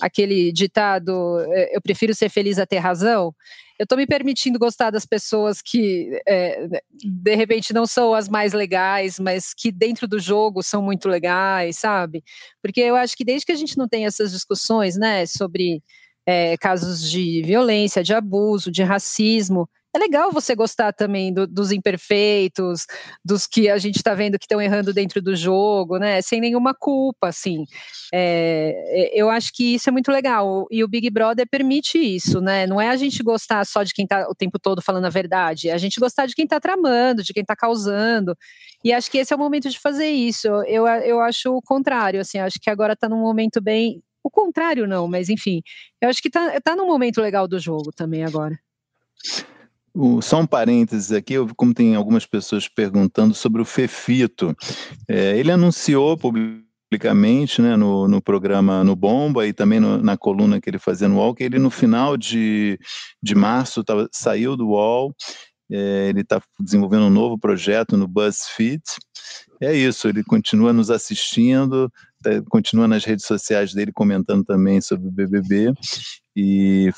[0.00, 3.32] aquele ditado, é, eu prefiro ser feliz a ter razão.
[3.78, 8.52] Eu tô me permitindo gostar das pessoas que, é, de repente, não são as mais
[8.52, 12.22] legais, mas que dentro do jogo são muito legais, sabe?
[12.62, 15.82] Porque eu acho que desde que a gente não tem essas discussões, né, sobre
[16.26, 19.68] é, casos de violência, de abuso, de racismo.
[19.94, 22.84] É legal você gostar também do, dos imperfeitos,
[23.24, 26.20] dos que a gente está vendo que estão errando dentro do jogo, né?
[26.20, 27.64] Sem nenhuma culpa, assim.
[28.12, 30.66] É, eu acho que isso é muito legal.
[30.68, 32.66] E o Big Brother permite isso, né?
[32.66, 35.68] Não é a gente gostar só de quem está o tempo todo falando a verdade,
[35.68, 38.36] é a gente gostar de quem está tramando, de quem está causando.
[38.82, 40.48] E acho que esse é o momento de fazer isso.
[40.66, 44.86] Eu, eu acho o contrário, assim, acho que agora está num momento bem o contrário,
[44.86, 45.62] não, mas enfim,
[46.00, 48.58] eu acho que está tá num momento legal do jogo também agora.
[49.92, 54.56] O, só um parênteses aqui, como tem algumas pessoas perguntando sobre o Fefito.
[55.08, 60.60] É, ele anunciou publicamente né, no, no programa No Bomba e também no, na coluna
[60.60, 62.78] que ele fazia no UOL, que ele no final de,
[63.22, 65.14] de março tava, saiu do UOL,
[65.70, 68.82] é, ele está desenvolvendo um novo projeto no BuzzFeed.
[69.60, 71.90] É isso, ele continua nos assistindo,
[72.22, 75.72] tá, continua nas redes sociais dele comentando também sobre o BBB
[76.36, 76.90] e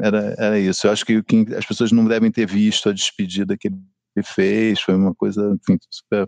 [0.00, 0.86] era, era isso.
[0.86, 1.22] Eu acho que,
[1.56, 5.78] as pessoas não devem ter visto a despedida que ele fez, foi uma coisa enfim,
[5.90, 6.26] super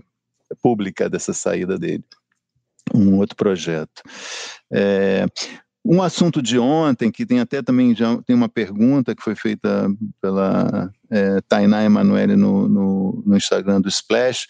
[0.62, 2.04] pública dessa saída dele.
[2.94, 4.02] Um outro projeto.
[4.72, 5.26] É,
[5.84, 9.88] um assunto de ontem, que tem até também já tem uma pergunta que foi feita
[10.20, 14.46] pela é, Tainá Emanuele no, no, no Instagram do Splash,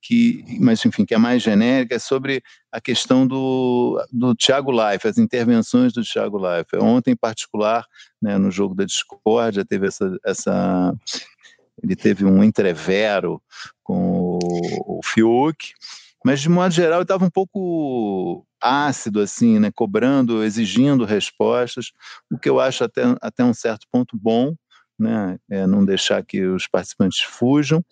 [0.00, 5.06] que, mas enfim, que é mais genérica, é sobre a questão do, do Thiago Life,
[5.06, 6.76] as intervenções do Thiago Life.
[6.76, 7.86] Ontem, em particular,
[8.20, 10.94] né, no jogo da discórdia, teve essa, essa
[11.82, 13.40] ele teve um entrevero
[13.84, 15.72] com o, o Fiuk,
[16.24, 21.86] mas de modo geral ele estava um pouco ácido assim, né, cobrando, exigindo respostas,
[22.30, 24.54] o que eu acho até, até um certo ponto bom,
[24.98, 27.84] né, é, não deixar que os participantes fujam,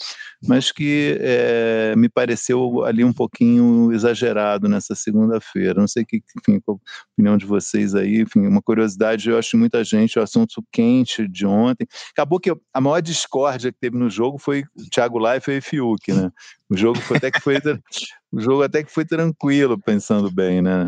[0.46, 5.80] mas que é, me pareceu ali um pouquinho exagerado nessa segunda-feira.
[5.80, 9.56] Não sei que, enfim, qual a opinião de vocês aí, enfim, uma curiosidade, eu acho
[9.56, 11.86] muita gente, o assunto quente de ontem.
[12.12, 16.30] Acabou que a maior discórdia que teve no jogo foi Thiago Leifert e Fiuk, né?
[16.68, 17.56] O jogo até que foi
[18.32, 20.86] o jogo até que foi tranquilo, pensando bem, né?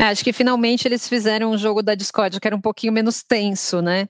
[0.00, 3.22] É, acho que finalmente eles fizeram um jogo da Discord que era um pouquinho menos
[3.22, 4.08] tenso, né?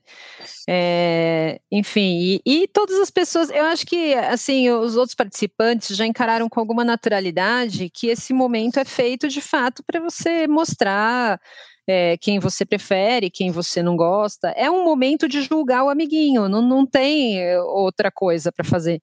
[0.68, 6.04] É, enfim, e, e, todas as pessoas, eu acho que assim, os outros participantes já
[6.06, 11.40] encararam com alguma naturalidade que esse momento é feito de fato para você mostrar
[11.88, 14.50] é, quem você prefere, quem você não gosta.
[14.50, 19.00] É um momento de julgar o amiguinho, não, não tem outra coisa para fazer.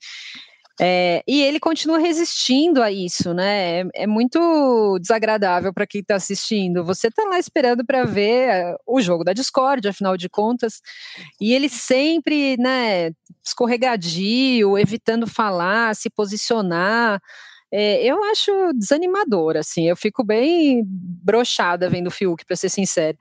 [0.79, 3.81] É, e ele continua resistindo a isso, né?
[3.81, 6.83] É, é muito desagradável para quem está assistindo.
[6.83, 10.81] Você está lá esperando para ver é, o jogo da Discord, afinal de contas,
[11.39, 13.11] e ele sempre, né,
[13.43, 17.21] escorregadio, evitando falar, se posicionar.
[17.71, 23.17] É, eu acho desanimador, assim, eu fico bem brochada vendo o Fiuk, para ser sincero.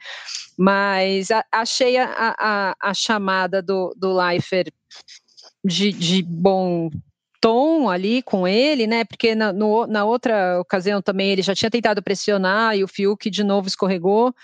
[0.59, 4.73] Mas a, achei a, a, a, chamada do, do Leifert
[5.65, 6.91] de, de bom
[7.45, 9.05] tom ali com ele, né?
[9.05, 13.29] Porque na, no, na outra ocasião também ele já tinha tentado pressionar e o Fiuk
[13.29, 14.35] de novo escorregou.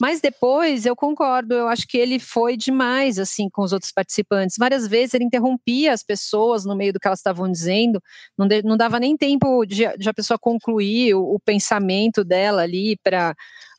[0.00, 4.56] Mas depois eu concordo, eu acho que ele foi demais assim com os outros participantes.
[4.56, 8.00] Várias vezes ele interrompia as pessoas no meio do que elas estavam dizendo,
[8.38, 12.62] não, de, não dava nem tempo de, de a pessoa concluir o, o pensamento dela
[12.62, 13.34] ali para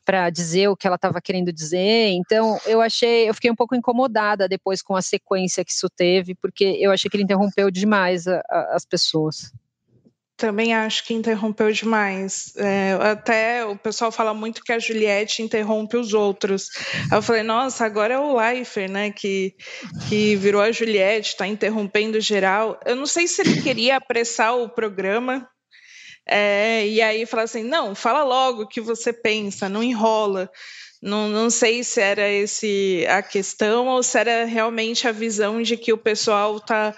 [0.06, 2.10] para dizer o que ela estava querendo dizer.
[2.12, 6.36] Então, eu achei, eu fiquei um pouco incomodada depois com a sequência que isso teve,
[6.36, 9.51] porque eu achei que ele interrompeu demais a, a, as pessoas.
[10.38, 12.53] Também acho que interrompeu demais.
[12.58, 16.70] É, até o pessoal fala muito que a Juliette interrompe os outros.
[17.10, 19.12] Eu falei, nossa, agora é o Leifert, né?
[19.12, 19.56] Que,
[20.10, 22.78] que virou a Juliette, está interrompendo geral.
[22.86, 25.49] Eu não sei se ele queria apressar o programa.
[26.28, 30.50] É, e aí falar assim, não, fala logo o que você pensa, não enrola.
[31.02, 35.78] Não, não sei se era esse a questão ou se era realmente a visão de
[35.78, 36.96] que o pessoal está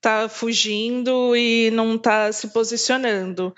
[0.00, 3.54] está fugindo e não está se posicionando.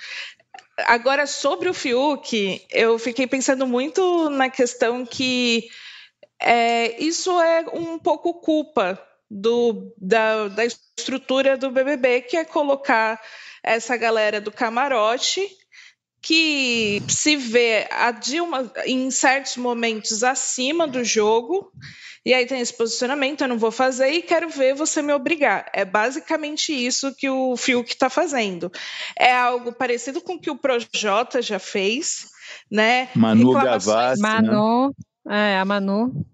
[0.87, 5.69] Agora, sobre o Fiuk, eu fiquei pensando muito na questão que
[6.41, 9.01] é, isso é um pouco culpa
[9.31, 13.21] do, da, da estrutura do BBB, que é colocar
[13.63, 15.47] essa galera do camarote
[16.21, 21.73] que se vê a Dilma em certos momentos acima do jogo
[22.25, 25.67] e aí tem esse posicionamento, eu não vou fazer e quero ver você me obrigar.
[25.75, 28.71] É basicamente isso que o Fiuk está fazendo.
[29.19, 32.29] É algo parecido com o que o Projota já fez,
[32.71, 33.09] né?
[33.17, 34.23] Manu Gavassi.
[34.23, 34.95] Manu,
[35.27, 35.55] né?
[35.55, 36.25] é, a Manu.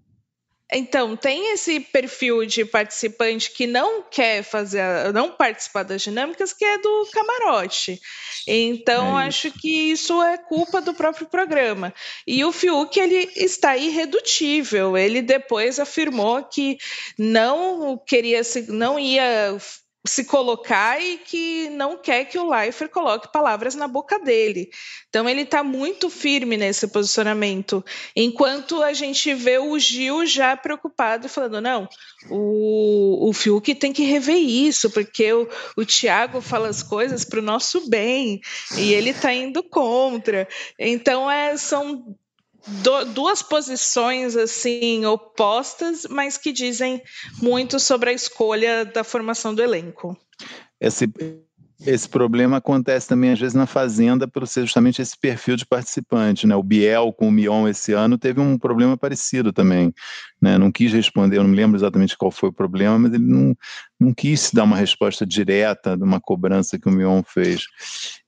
[0.71, 6.63] Então, tem esse perfil de participante que não quer fazer, não participar das dinâmicas, que
[6.63, 7.99] é do camarote.
[8.47, 11.93] Então, é acho que isso é culpa do próprio programa.
[12.25, 14.95] E o Fiuk, ele está irredutível.
[14.95, 16.77] Ele depois afirmou que
[17.17, 19.57] não queria, não ia
[20.07, 24.69] se colocar e que não quer que o Leifert coloque palavras na boca dele.
[25.09, 27.83] Então ele está muito firme nesse posicionamento,
[28.15, 31.87] enquanto a gente vê o Gil já preocupado falando não,
[32.29, 37.39] o, o Fiuk tem que rever isso porque o, o Tiago fala as coisas para
[37.39, 38.39] o nosso bem
[38.77, 40.47] e ele está indo contra.
[40.77, 42.15] Então é, são
[42.67, 47.01] do, duas posições assim opostas, mas que dizem
[47.41, 50.17] muito sobre a escolha da formação do elenco.
[50.79, 51.07] Esse,
[51.85, 56.45] esse problema acontece também, às vezes, na Fazenda, por ser justamente esse perfil de participante.
[56.45, 56.55] Né?
[56.55, 59.93] O Biel com o Mion esse ano teve um problema parecido também.
[60.41, 60.57] Né?
[60.57, 63.55] Não quis responder, eu não lembro exatamente qual foi o problema, mas ele não,
[63.97, 67.63] não quis dar uma resposta direta de uma cobrança que o Mion fez.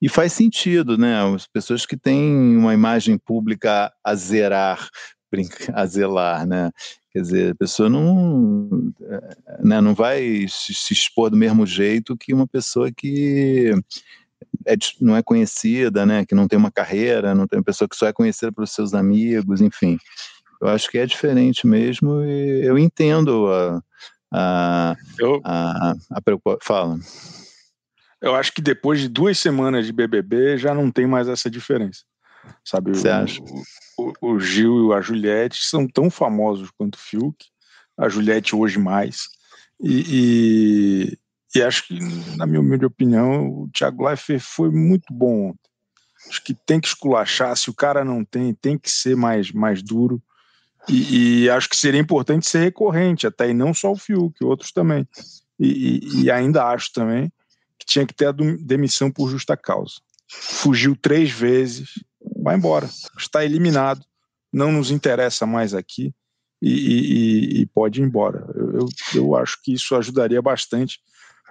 [0.01, 1.21] E faz sentido, né?
[1.35, 4.87] As pessoas que têm uma imagem pública a zerar,
[5.73, 6.71] a zelar, né?
[7.11, 8.93] Quer dizer, a pessoa não,
[9.59, 13.71] né, não vai se expor do mesmo jeito que uma pessoa que
[14.65, 17.97] é, não é conhecida, né, que não tem uma carreira, não tem uma pessoa que
[17.97, 19.97] só é conhecida pelos seus amigos, enfim.
[20.61, 23.83] Eu acho que é diferente mesmo e eu entendo a,
[24.31, 26.59] a, eu, a, a preocupação.
[26.61, 26.99] Fala.
[28.21, 32.03] Eu acho que depois de duas semanas de BBB já não tem mais essa diferença.
[32.63, 32.91] Sabe?
[32.91, 33.41] Você acha?
[33.97, 37.45] O, o, Gil e a Juliette são tão famosos quanto o Fiuk,
[37.97, 39.27] a Juliette hoje mais.
[39.79, 41.17] E,
[41.53, 41.99] e, e, acho que,
[42.37, 45.71] na minha humilde opinião, o Thiago Leifert foi muito bom ontem.
[46.29, 49.81] Acho que tem que esculachar, se o cara não tem, tem que ser mais, mais
[49.81, 50.21] duro.
[50.87, 54.71] E, e acho que seria importante ser recorrente, até e não só o Fiuk, outros
[54.71, 55.07] também.
[55.59, 57.31] E, e ainda acho também
[57.77, 59.95] que tinha que ter a demissão por justa causa.
[60.27, 61.93] Fugiu três vezes,
[62.41, 64.03] vai embora, está eliminado,
[64.51, 66.13] não nos interessa mais aqui
[66.61, 68.45] e, e, e pode ir embora.
[68.55, 70.99] Eu, eu, eu, acho que isso ajudaria bastante,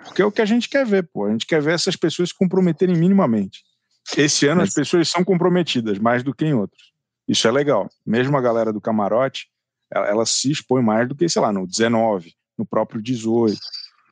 [0.05, 1.27] porque é o que a gente quer ver, pô.
[1.27, 3.63] A gente quer ver essas pessoas se comprometerem minimamente.
[4.17, 6.93] Esse ano as pessoas são comprometidas mais do que em outros.
[7.29, 7.89] Isso é legal.
[8.05, 9.49] Mesmo a galera do camarote,
[9.91, 13.59] ela, ela se expõe mais do que, sei lá, no 19, no próprio 18.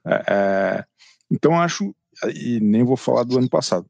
[0.07, 0.85] É, é,
[1.31, 1.95] então acho,
[2.35, 3.87] e nem vou falar do ano passado,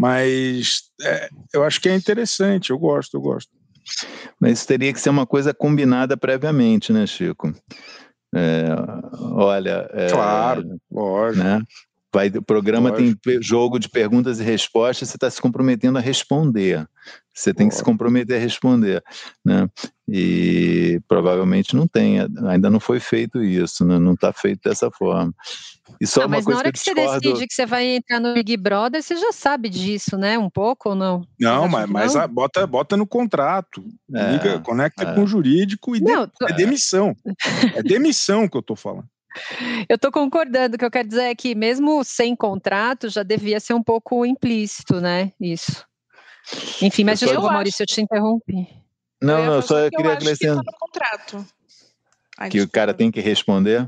[0.00, 3.50] mas é, eu acho que é interessante, eu gosto, eu gosto.
[4.40, 7.52] Mas teria que ser uma coisa combinada previamente, né, Chico?
[8.34, 8.64] É,
[9.20, 9.90] olha.
[9.92, 11.44] É, claro, lógico.
[11.44, 11.60] Né?
[12.12, 13.20] Vai, o programa lógico.
[13.22, 16.88] tem jogo de perguntas e respostas, você está se comprometendo a responder.
[17.32, 19.02] Você tem que se comprometer a responder,
[19.44, 19.68] né?
[20.08, 23.98] E provavelmente não tem, ainda não foi feito isso, né?
[23.98, 25.32] não está feito dessa forma.
[26.00, 27.86] E só ah, uma mas coisa na hora que, que você decide que você vai
[27.86, 30.36] entrar no Big Brother, você já sabe disso, né?
[30.36, 31.24] Um pouco ou não?
[31.38, 35.14] Não, mas, mas a, bota, bota no contrato, é, liga, conecta é.
[35.14, 36.48] com o jurídico e não, de, tô...
[36.48, 37.14] é demissão.
[37.74, 39.06] é demissão que eu estou falando.
[39.88, 43.60] Eu estou concordando, o que eu quero dizer é que mesmo sem contrato já devia
[43.60, 45.32] ser um pouco implícito, né?
[45.40, 45.86] Isso.
[46.82, 48.68] Enfim, mas desculpa, Maurício, eu te interrompi.
[49.22, 50.58] Não, não, só eu queria acrescentar.
[50.58, 51.46] Que, tá no contrato.
[52.38, 53.86] Ai, que o cara tem que responder.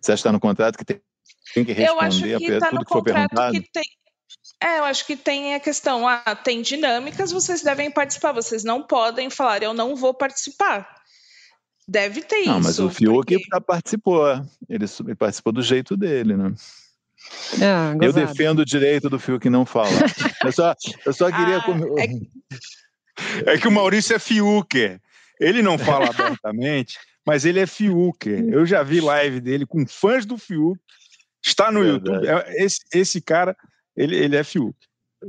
[0.00, 1.00] Você acha que está no contrato que tem,
[1.54, 3.52] tem que responder eu acho que tá tudo no que for perguntado?
[3.52, 3.84] Que tem,
[4.62, 8.82] é, eu acho que tem a questão, ah, tem dinâmicas, vocês devem participar, vocês não
[8.82, 11.01] podem falar, eu não vou participar.
[11.86, 12.50] Deve ter não, isso.
[12.50, 13.60] Não, mas o Fiuk porque...
[13.66, 14.26] participou,
[14.68, 16.54] ele, ele, participou do jeito dele, né?
[17.62, 19.90] Ah, eu defendo o direito do Fiuk não falar.
[20.44, 20.74] eu, só,
[21.04, 21.58] eu só queria.
[21.58, 21.64] Ah,
[23.46, 23.54] é...
[23.54, 23.58] é...
[23.58, 25.00] que o Maurício é Fiuker.
[25.40, 28.44] Ele não fala abertamente, mas ele é Fiuker.
[28.48, 30.80] Eu já vi live dele com fãs do Fiuk.
[31.44, 32.26] Está no Verdade.
[32.26, 32.28] YouTube.
[32.28, 33.56] É, esse, esse cara
[33.96, 34.76] ele, ele é Fiuk.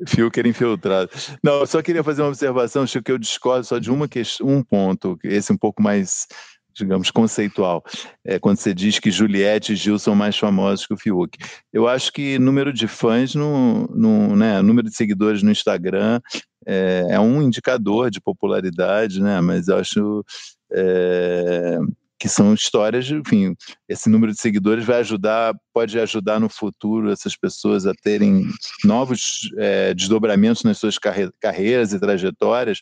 [0.08, 1.10] Fiuker infiltrado.
[1.44, 4.48] Não, eu só queria fazer uma observação, Chico, que eu discordo só de uma questão,
[4.48, 6.28] um ponto, esse um pouco mais,
[6.74, 7.84] digamos, conceitual.
[8.26, 11.38] É quando você diz que Juliette e Gil são mais famosos que o Fiuk.
[11.72, 16.20] Eu acho que número de fãs, no, no né, número de seguidores no Instagram
[16.66, 19.42] é, é um indicador de popularidade, né?
[19.42, 20.24] Mas eu acho
[20.72, 21.78] é,
[22.24, 23.54] que são histórias, enfim,
[23.86, 28.48] esse número de seguidores vai ajudar, pode ajudar no futuro essas pessoas a terem
[28.86, 32.80] novos é, desdobramentos nas suas carre carreiras e trajetórias,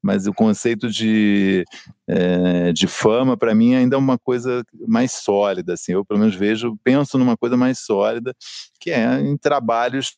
[0.00, 1.64] mas o conceito de,
[2.06, 6.36] é, de fama, para mim, ainda é uma coisa mais sólida, assim, eu pelo menos
[6.36, 8.32] vejo, penso numa coisa mais sólida,
[8.78, 10.14] que é em trabalhos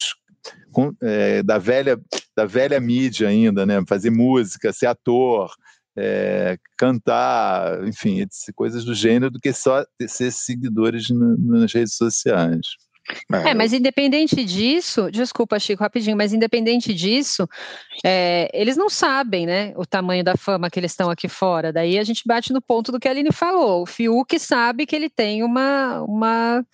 [0.73, 1.99] com, é, da velha
[2.37, 3.83] da velha mídia ainda, né?
[3.89, 5.51] Fazer música, ser ator,
[6.01, 8.25] é, cantar, enfim,
[8.55, 12.67] coisas do gênero, do que só ser seguidores nas redes sociais.
[13.33, 17.49] É, mas independente disso, desculpa, Chico, rapidinho, mas independente disso,
[18.05, 21.73] é, eles não sabem, né, o tamanho da fama que eles estão aqui fora.
[21.73, 23.83] Daí a gente bate no ponto do que a Aline falou.
[23.83, 26.65] O Fiuk sabe que ele tem uma, uma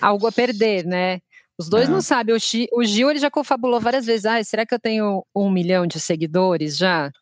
[0.00, 1.20] algo a perder, né?
[1.58, 1.92] Os dois é.
[1.92, 2.34] não sabem.
[2.34, 2.38] O,
[2.78, 4.24] o Gil ele já confabulou várias vezes.
[4.24, 7.12] Ah, será que eu tenho um milhão de seguidores já?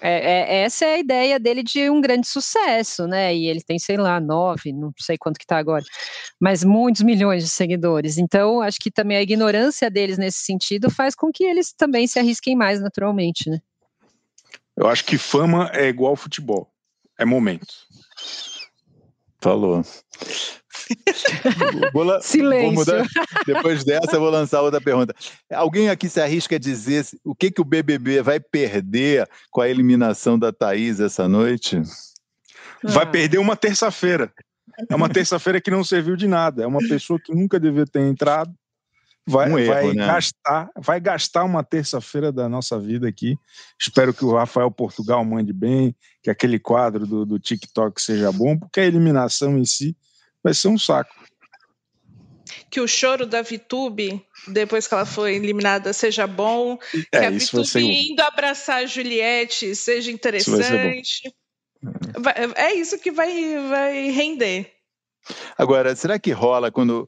[0.00, 3.34] É, é, essa é a ideia dele de um grande sucesso, né?
[3.34, 5.84] E ele tem, sei lá, nove, não sei quanto que tá agora,
[6.40, 8.18] mas muitos milhões de seguidores.
[8.18, 12.18] Então, acho que também a ignorância deles nesse sentido faz com que eles também se
[12.18, 13.60] arrisquem mais naturalmente, né?
[14.76, 16.70] Eu acho que fama é igual futebol,
[17.18, 17.74] é momento.
[19.40, 19.82] Falou.
[21.92, 22.66] Vou, Silêncio.
[22.66, 23.06] Vou mudar,
[23.46, 25.14] depois dessa, eu vou lançar outra pergunta.
[25.52, 29.68] Alguém aqui se arrisca a dizer o que, que o BBB vai perder com a
[29.68, 31.80] eliminação da Thaís essa noite?
[32.82, 33.06] Vai ah.
[33.06, 34.32] perder uma terça-feira.
[34.88, 36.62] É uma terça-feira que não serviu de nada.
[36.62, 38.54] É uma pessoa que nunca devia ter entrado.
[39.28, 40.06] Vai, um erro, vai né?
[40.06, 43.36] gastar, vai gastar uma terça-feira da nossa vida aqui.
[43.80, 48.56] Espero que o Rafael Portugal mande bem, que aquele quadro do, do TikTok seja bom,
[48.56, 49.96] porque a eliminação em si
[50.42, 51.14] vai ser um saco.
[52.70, 56.78] Que o choro da Vitube, depois que ela foi eliminada, seja bom.
[57.12, 57.80] É, que a Vitube ser...
[57.80, 61.00] indo abraçar a Juliette seja interessante.
[61.02, 61.46] Isso
[62.56, 63.30] é isso que vai,
[63.68, 64.72] vai render.
[65.58, 67.06] Agora, será que rola quando.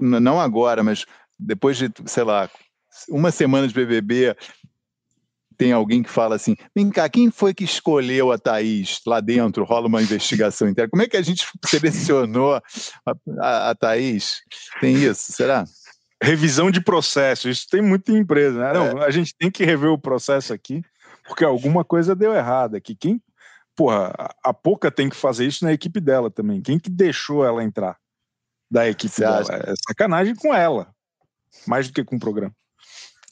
[0.00, 1.06] Não agora, mas
[1.38, 2.50] depois de, sei lá,
[3.08, 4.36] uma semana de BBB,
[5.56, 9.64] tem alguém que fala assim: vem cá, quem foi que escolheu a Thaís lá dentro?
[9.64, 10.90] Rola uma investigação interna.
[10.90, 12.62] Como é que a gente selecionou a,
[13.40, 14.42] a, a Thaís?
[14.80, 15.64] Tem isso, será?
[16.22, 18.72] Revisão de processo, isso tem muita empresa, né?
[18.72, 19.06] Não, é.
[19.06, 20.82] a gente tem que rever o processo aqui,
[21.28, 22.94] porque alguma coisa deu errada aqui.
[22.94, 23.20] Quem,
[23.74, 26.62] porra, a Poca tem que fazer isso na equipe dela também.
[26.62, 27.98] Quem que deixou ela entrar
[28.70, 29.40] da equipe Você dela?
[29.40, 29.52] Acha?
[29.52, 30.88] É sacanagem com ela,
[31.66, 32.54] mais do que com o programa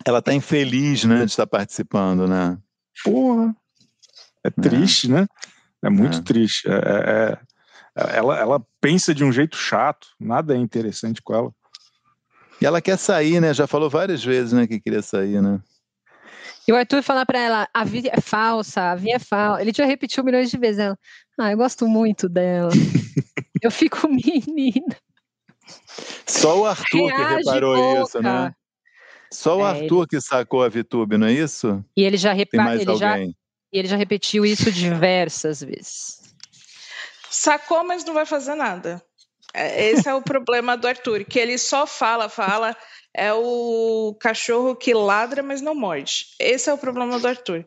[0.04, 2.58] ela tá infeliz, né, de estar participando, né?
[3.02, 3.54] Porra,
[4.44, 4.50] é, é.
[4.50, 5.10] triste, é.
[5.10, 5.26] né?
[5.82, 6.22] É muito é.
[6.22, 6.68] triste.
[6.68, 7.38] É, é,
[7.96, 11.52] é, ela, ela pensa de um jeito chato, nada é interessante com ela.
[12.60, 13.52] E ela quer sair, né?
[13.52, 15.60] Já falou várias vezes, né, que queria sair, né?
[16.66, 19.60] E o Arthur falar para ela, a vida é falsa, a vida é falsa.
[19.60, 20.78] Ele já repetiu milhões de vezes.
[20.78, 20.98] Ela,
[21.38, 22.70] ah, eu gosto muito dela.
[23.60, 24.96] eu fico menina.
[26.26, 28.02] Só o Arthur Reage que reparou pouca.
[28.02, 28.54] isso, né?
[29.34, 30.06] Só o é, Arthur ele...
[30.08, 31.84] que sacou a VTube, não é isso?
[31.96, 32.74] E ele já repa...
[32.74, 33.18] ele já
[33.72, 36.20] ele já repetiu isso diversas vezes.
[37.28, 39.02] Sacou, mas não vai fazer nada.
[39.52, 42.76] É, esse é o problema do Arthur, que ele só fala, fala,
[43.12, 46.26] é o cachorro que ladra, mas não morde.
[46.38, 47.64] Esse é o problema do Arthur.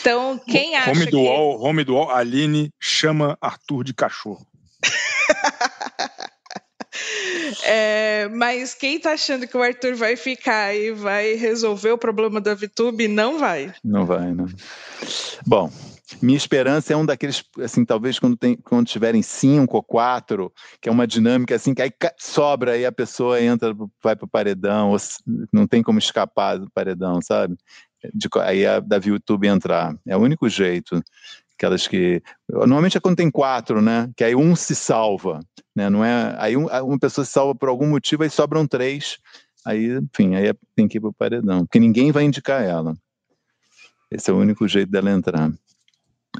[0.00, 1.28] Então, quem acha home do que...
[1.28, 4.44] Wall, home do Wall, Aline chama Arthur de cachorro.
[7.66, 12.40] É, mas quem tá achando que o Arthur vai ficar e vai resolver o problema
[12.40, 13.72] da VTube, não vai.
[13.82, 14.46] Não vai, né?
[15.46, 15.70] Bom,
[16.20, 20.88] minha esperança é um daqueles, assim, talvez quando, tem, quando tiverem cinco ou quatro, que
[20.88, 24.90] é uma dinâmica assim, que aí sobra e a pessoa entra, vai para o paredão,
[24.90, 24.98] ou
[25.52, 27.56] não tem como escapar do paredão, sabe?
[28.12, 29.96] de, aí a, da YouTube entrar.
[30.06, 31.00] É o único jeito.
[31.56, 32.22] Aquelas que.
[32.48, 34.10] Normalmente é quando tem quatro, né?
[34.16, 35.40] Que aí um se salva.
[35.74, 35.88] Né?
[35.88, 39.18] Não é, aí um, uma pessoa se salva por algum motivo, aí sobram três.
[39.64, 41.60] Aí, enfim, aí é, tem que ir para o paredão.
[41.60, 42.94] Porque ninguém vai indicar ela.
[44.10, 45.50] Esse é o único jeito dela entrar.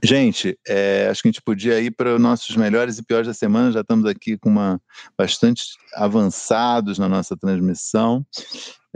[0.03, 3.35] Gente, é, acho que a gente podia ir para os nossos melhores e piores da
[3.35, 3.71] semana.
[3.71, 4.81] Já estamos aqui com uma
[5.17, 5.65] bastante
[5.95, 8.27] avançados na nossa transmissão.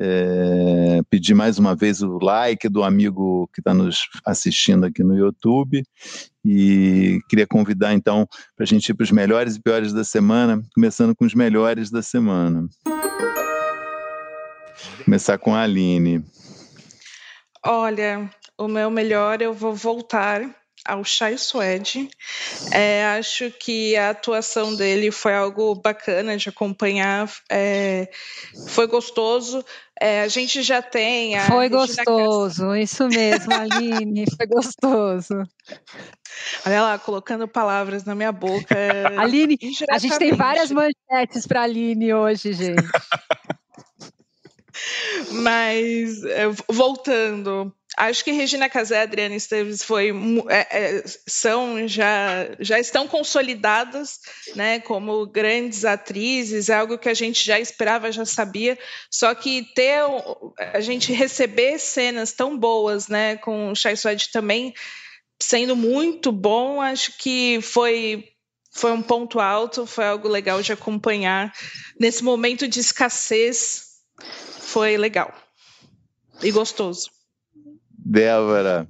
[0.00, 5.16] É, pedir mais uma vez o like do amigo que está nos assistindo aqui no
[5.16, 5.82] YouTube
[6.44, 8.24] e queria convidar então
[8.56, 11.90] para a gente ir para os melhores e piores da semana, começando com os melhores
[11.90, 12.68] da semana.
[15.04, 16.24] Começar com a Aline.
[17.64, 22.08] Olha, o meu melhor eu vou voltar ao Chai Suede.
[22.72, 28.08] É, acho que a atuação dele foi algo bacana de acompanhar, é,
[28.68, 29.64] foi gostoso.
[30.00, 31.36] É, a gente já tem.
[31.36, 35.42] A foi gostoso, isso mesmo, Aline, foi gostoso.
[36.64, 38.76] Olha lá, colocando palavras na minha boca.
[39.18, 39.58] Aline,
[39.90, 42.82] a gente tem várias manchetes para a Aline hoje, gente.
[45.30, 50.12] Mas, é, voltando, Acho que Regina Casé e Adriana Esteves foi,
[50.48, 54.20] é, é, são já, já estão consolidadas
[54.54, 58.78] né, como grandes atrizes, é algo que a gente já esperava, já sabia.
[59.10, 60.00] Só que ter
[60.72, 64.72] a gente receber cenas tão boas, né, com o Chai Suede também
[65.40, 68.24] sendo muito bom, acho que foi
[68.70, 71.52] foi um ponto alto, foi algo legal de acompanhar
[71.98, 73.88] nesse momento de escassez.
[74.68, 75.32] Foi legal
[76.42, 77.08] e gostoso.
[77.90, 78.86] Débora.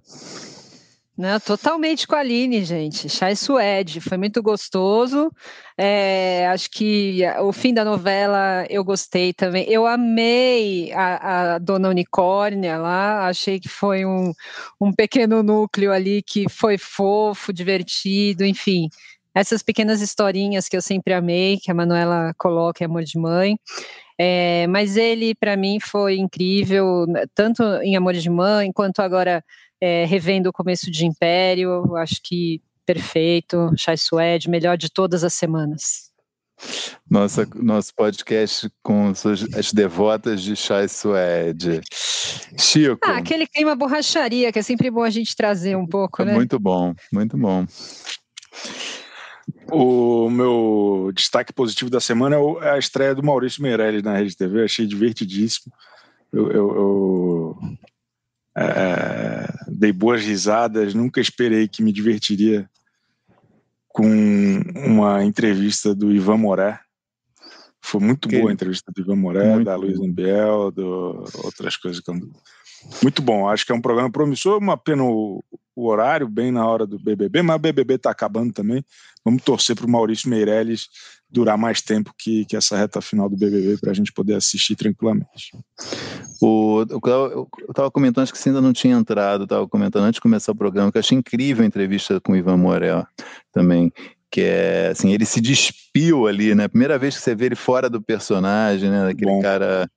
[1.17, 3.09] Não, totalmente com a Aline, gente.
[3.09, 5.31] Chai Suede, foi muito gostoso.
[5.77, 9.71] É, acho que o fim da novela eu gostei também.
[9.71, 14.33] Eu amei a, a Dona Unicórnia lá, achei que foi um,
[14.81, 18.89] um pequeno núcleo ali que foi fofo, divertido, enfim.
[19.33, 23.57] Essas pequenas historinhas que eu sempre amei, que a Manuela coloca em Amor de Mãe.
[24.19, 29.45] É, mas ele, para mim, foi incrível, né, tanto em Amor de Mãe, quanto agora
[29.81, 31.97] é, revendo o começo de Império.
[31.97, 33.71] Acho que perfeito.
[33.77, 36.09] Chai Suede, melhor de todas as semanas.
[37.09, 39.13] Nossa, nosso podcast com
[39.57, 41.81] as devotas de Chai Suede.
[42.59, 42.99] Chico.
[43.05, 46.35] Ah, aquele clima borracharia, que é sempre bom a gente trazer um pouco, é né?
[46.35, 47.65] Muito bom, muito bom.
[49.71, 54.37] O meu destaque positivo da semana é, é a estreia do Maurício Meirelles na Rede
[54.37, 54.65] TV.
[54.65, 55.73] Achei divertidíssimo.
[56.33, 57.59] Eu, eu, eu
[58.57, 60.95] é, dei boas risadas.
[60.95, 62.69] Nunca esperei que me divertiria
[63.89, 64.07] com
[64.87, 66.81] uma entrevista do Ivan Moré.
[67.81, 68.39] Foi muito que...
[68.39, 72.15] boa a entrevista do Ivan Moré, muito da Luiz Ambiel, do outras coisas que eu
[73.03, 75.43] muito bom, acho que é um programa promissor, uma pena o,
[75.77, 78.85] o horário, bem na hora do BBB, mas o BBB está acabando também.
[79.25, 80.89] Vamos torcer para o Maurício Meirelles
[81.31, 84.75] durar mais tempo que, que essa reta final do BBB para a gente poder assistir
[84.75, 85.53] tranquilamente.
[86.41, 90.23] O, eu estava comentando, acho que você ainda não tinha entrado, estava comentando antes de
[90.23, 93.07] começar o programa, que eu achei incrível a entrevista com o Ivan Morel
[93.53, 93.93] também,
[94.31, 96.69] que é assim, ele se despiu ali, né?
[96.69, 99.07] Primeira vez que você vê ele fora do personagem, né?
[99.07, 99.43] Daquele Bom.
[99.43, 99.89] cara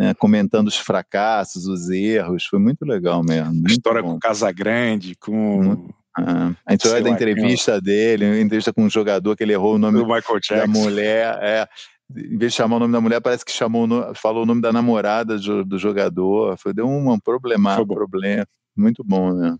[0.00, 3.52] né, comentando os fracassos, os erros, foi muito legal mesmo.
[3.52, 4.14] Muito história bom.
[4.14, 5.90] com Casagrande, com.
[6.16, 7.82] Ah, a história da entrevista quem...
[7.82, 11.38] dele, entrevista com um jogador que ele errou o nome da mulher.
[11.42, 11.68] É,
[12.16, 14.72] em vez de chamar o nome da mulher, parece que chamou, falou o nome da
[14.72, 16.56] namorada do, do jogador.
[16.56, 18.46] Foi, deu um problema, um problema.
[18.74, 19.54] Muito bom, né?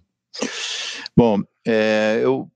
[1.14, 2.50] Bom, é, eu,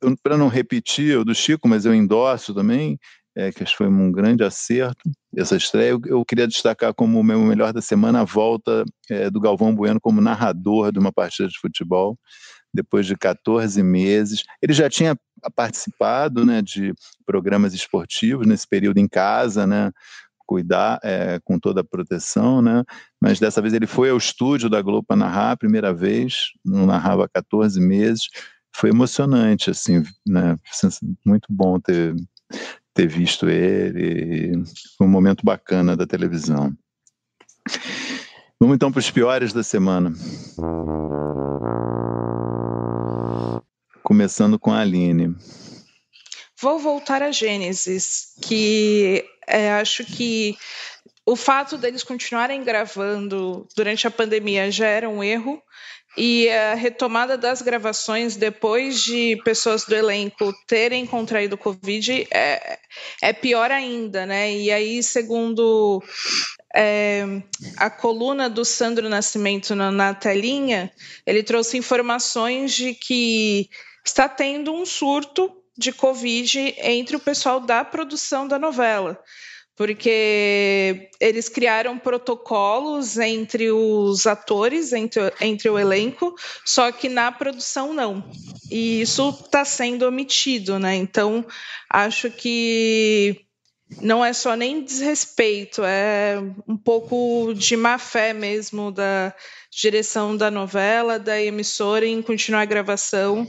[0.00, 2.96] eu para não repetir o do Chico, mas eu endosso também,
[3.38, 5.90] é, que foi um grande acerto essa estreia.
[5.90, 9.72] Eu, eu, queria destacar como o meu melhor da semana a volta é, do Galvão
[9.72, 12.18] Bueno como narrador de uma partida de futebol,
[12.74, 14.42] depois de 14 meses.
[14.60, 15.16] Ele já tinha
[15.54, 16.92] participado né, de
[17.24, 19.92] programas esportivos nesse período em casa, né,
[20.44, 22.82] cuidar é, com toda a proteção, né?
[23.20, 26.86] Mas dessa vez ele foi ao estúdio da Globo para narrar a primeira vez, não
[26.86, 28.28] narrava há 14 meses.
[28.74, 30.56] Foi emocionante, assim, né?
[31.24, 32.16] Muito bom ter
[32.98, 34.64] ter visto ele.
[34.96, 36.76] Foi um momento bacana da televisão.
[38.58, 40.12] Vamos então para os piores da semana.
[44.02, 45.32] Começando com a Aline.
[46.60, 50.56] Vou voltar a Gênesis, que é, acho que
[51.24, 55.62] o fato deles continuarem gravando durante a pandemia já era um erro,
[56.16, 62.78] e a retomada das gravações depois de pessoas do elenco terem contraído Covid é,
[63.22, 64.52] é pior ainda, né?
[64.52, 66.02] E aí, segundo
[66.74, 67.24] é,
[67.76, 70.90] a coluna do Sandro Nascimento na, na telinha,
[71.26, 73.68] ele trouxe informações de que
[74.04, 79.22] está tendo um surto de Covid entre o pessoal da produção da novela
[79.78, 87.94] porque eles criaram protocolos entre os atores, entre, entre o elenco, só que na produção
[87.94, 88.28] não.
[88.68, 90.96] E isso está sendo omitido, né?
[90.96, 91.46] Então,
[91.88, 93.40] acho que
[94.02, 99.32] não é só nem desrespeito, é um pouco de má fé mesmo da
[99.70, 103.46] direção da novela, da emissora em continuar a gravação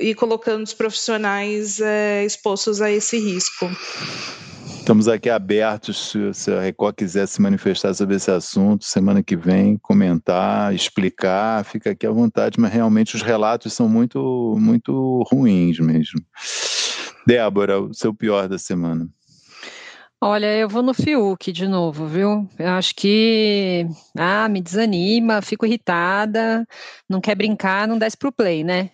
[0.00, 3.68] e colocando os profissionais é, expostos a esse risco.
[4.86, 9.76] Estamos aqui abertos, se, a Record quiser se manifestar sobre esse assunto, semana que vem,
[9.78, 16.20] comentar, explicar, fica aqui à vontade, mas realmente os relatos são muito, muito ruins mesmo.
[17.26, 19.08] Débora, o seu pior da semana.
[20.20, 22.48] Olha, eu vou no Fiuk de novo, viu?
[22.56, 26.64] Eu acho que ah, me desanima, fico irritada,
[27.10, 28.90] não quer brincar, não desce pro play, né?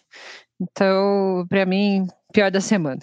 [0.58, 3.02] Então, para mim, pior da semana.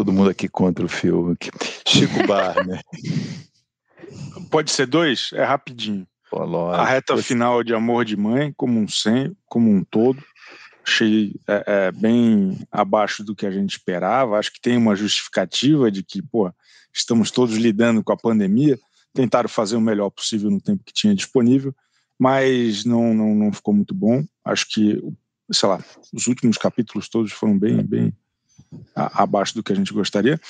[0.00, 1.50] Todo mundo aqui contra o Fiuk.
[1.86, 2.82] Chico Barner.
[4.50, 5.28] Pode ser dois?
[5.34, 6.06] É rapidinho.
[6.30, 10.24] Pô, a reta final de Amor de Mãe, como um, sem, como um todo,
[10.82, 14.38] achei é, é, bem abaixo do que a gente esperava.
[14.38, 16.50] Acho que tem uma justificativa de que, pô,
[16.90, 18.78] estamos todos lidando com a pandemia,
[19.12, 21.76] tentaram fazer o melhor possível no tempo que tinha disponível,
[22.18, 24.24] mas não, não, não ficou muito bom.
[24.46, 24.98] Acho que,
[25.52, 28.14] sei lá, os últimos capítulos todos foram bem, bem
[28.94, 30.40] abaixo do que a gente gostaria.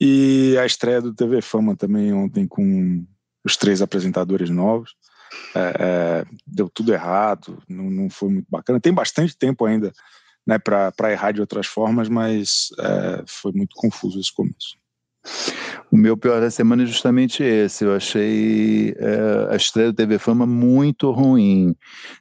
[0.00, 3.04] E a estreia do TV Fama também ontem com
[3.44, 4.94] os três apresentadores novos.
[5.54, 8.80] É, é, deu tudo errado, não, não, foi muito bacana.
[8.80, 9.92] Tem bastante tempo ainda
[10.46, 14.76] né, para errar de outras formas, mas é, foi muito confuso esse começo.
[15.90, 17.84] O meu pior da semana é justamente esse.
[17.84, 21.76] Eu achei é, a estreia do TV Fama muito ruim.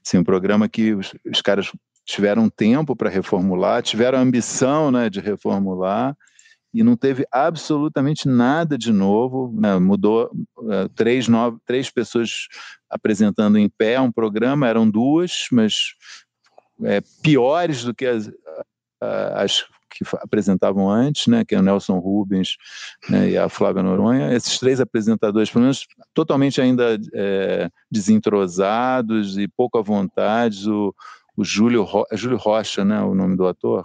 [0.06, 1.72] Assim, um programa que os, os caras
[2.06, 6.16] tiveram tempo para reformular, tiveram ambição né, de reformular
[6.74, 9.54] e não teve absolutamente nada de novo.
[9.60, 9.78] Né?
[9.78, 12.48] Mudou uh, três, nove, três pessoas
[12.90, 15.94] apresentando em pé um programa, eram duas, mas
[16.84, 18.32] é, piores do que as,
[19.34, 22.56] as que apresentavam antes, né, que é o Nelson Rubens
[23.10, 29.48] né, e a Flávia Noronha, esses três apresentadores, pelo menos totalmente ainda é, desentrosados e
[29.48, 30.96] pouco à vontade, o,
[31.42, 33.84] o Júlio, Ro, é Júlio Rocha, né, o nome do ator?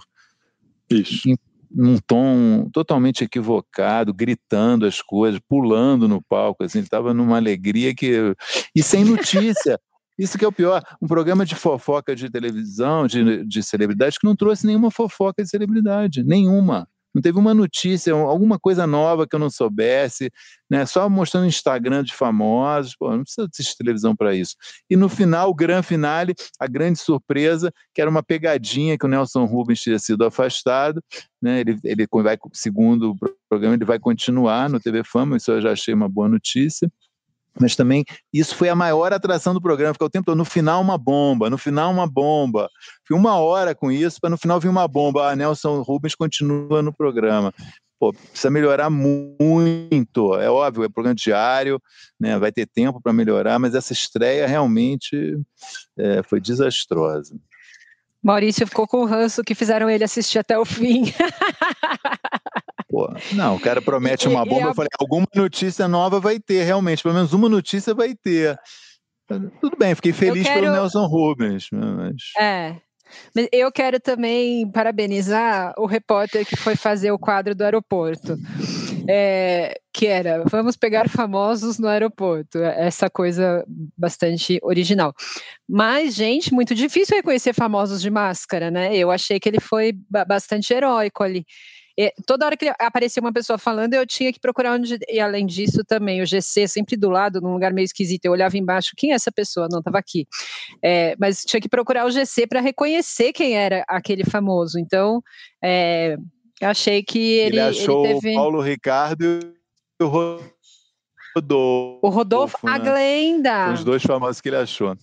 [0.89, 1.27] Isso.
[1.27, 1.35] Em,
[1.69, 7.93] num tom totalmente equivocado, gritando as coisas, pulando no palco, assim, ele estava numa alegria
[7.93, 8.33] que
[8.73, 9.77] e sem notícia.
[10.17, 14.25] Isso que é o pior, um programa de fofoca de televisão, de, de celebridade, que
[14.25, 19.35] não trouxe nenhuma fofoca de celebridade, nenhuma não teve uma notícia, alguma coisa nova que
[19.35, 20.31] eu não soubesse,
[20.69, 20.85] né?
[20.85, 24.55] Só mostrando Instagram de famosos, pô, não precisa assistir televisão para isso.
[24.89, 29.09] E no final, o grande finale, a grande surpresa, que era uma pegadinha que o
[29.09, 31.01] Nelson Rubens tinha sido afastado,
[31.41, 31.61] né?
[31.61, 33.15] Ele, ele vai, segundo o
[33.49, 36.89] programa, ele vai continuar no TV Fama, isso eu já achei uma boa notícia
[37.59, 38.03] mas também
[38.33, 41.49] isso foi a maior atração do programa, ficar o tempo todo, no final uma bomba,
[41.49, 42.69] no final uma bomba.
[43.07, 45.31] Fui uma hora com isso, para no final vir uma bomba.
[45.31, 47.53] Ah, Nelson Rubens continua no programa.
[47.99, 50.35] Pô, precisa melhorar muito.
[50.35, 51.81] É óbvio, é programa diário,
[52.19, 55.35] né, vai ter tempo para melhorar, mas essa estreia realmente
[55.97, 57.35] é, foi desastrosa.
[58.23, 61.05] Maurício ficou com o ranço que fizeram ele assistir até o fim.
[62.89, 64.69] Pô, não, o cara promete uma bomba.
[64.69, 67.03] Eu falei, alguma notícia nova vai ter, realmente.
[67.03, 68.57] Pelo menos uma notícia vai ter.
[69.59, 70.61] Tudo bem, fiquei feliz quero...
[70.61, 71.67] pelo Nelson Rubens.
[71.71, 72.15] Mas...
[72.39, 72.75] É.
[73.35, 78.37] Mas eu quero também parabenizar o repórter que foi fazer o quadro do aeroporto.
[79.09, 83.65] É, que era vamos pegar famosos no aeroporto, essa coisa
[83.97, 85.13] bastante original.
[85.67, 88.95] Mas, gente, muito difícil reconhecer famosos de máscara, né?
[88.95, 89.93] Eu achei que ele foi
[90.27, 91.45] bastante heróico ali.
[91.97, 94.99] E, toda hora que aparecia uma pessoa falando, eu tinha que procurar onde.
[95.09, 98.25] E além disso, também, o GC sempre do lado, num lugar meio esquisito.
[98.25, 99.67] Eu olhava embaixo, quem é essa pessoa?
[99.71, 100.27] Não, estava aqui.
[100.83, 104.77] É, mas tinha que procurar o GC para reconhecer quem era aquele famoso.
[104.79, 105.23] Então,
[105.63, 106.17] é,
[106.61, 107.57] achei que ele.
[107.57, 108.31] Ele achou ele teve...
[108.31, 109.39] o Paulo Ricardo
[109.99, 110.07] e o
[111.35, 111.99] Rodolfo.
[112.03, 112.71] O Rodolfo, né?
[112.73, 113.73] a Glenda.
[113.73, 114.95] Os dois famosos que ele achou.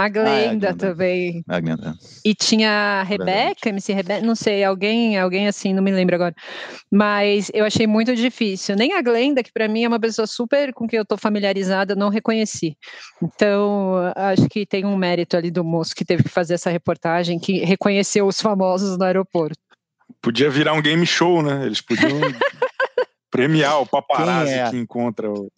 [0.00, 0.74] A Glenda, ah, é a Glenda.
[0.74, 1.44] também.
[1.48, 1.94] A Glenda.
[2.24, 6.34] E tinha a Rebeca, MC Rebeca, não sei, alguém, alguém assim, não me lembro agora.
[6.90, 8.76] Mas eu achei muito difícil.
[8.76, 11.94] Nem a Glenda, que para mim é uma pessoa super com quem eu tô familiarizada,
[11.94, 12.76] não reconheci.
[13.22, 17.38] Então, acho que tem um mérito ali do moço que teve que fazer essa reportagem,
[17.38, 19.58] que reconheceu os famosos no aeroporto.
[20.22, 21.66] Podia virar um game show, né?
[21.66, 22.10] Eles podiam
[23.30, 24.70] Premiar o paparazzi é?
[24.70, 25.50] que encontra o.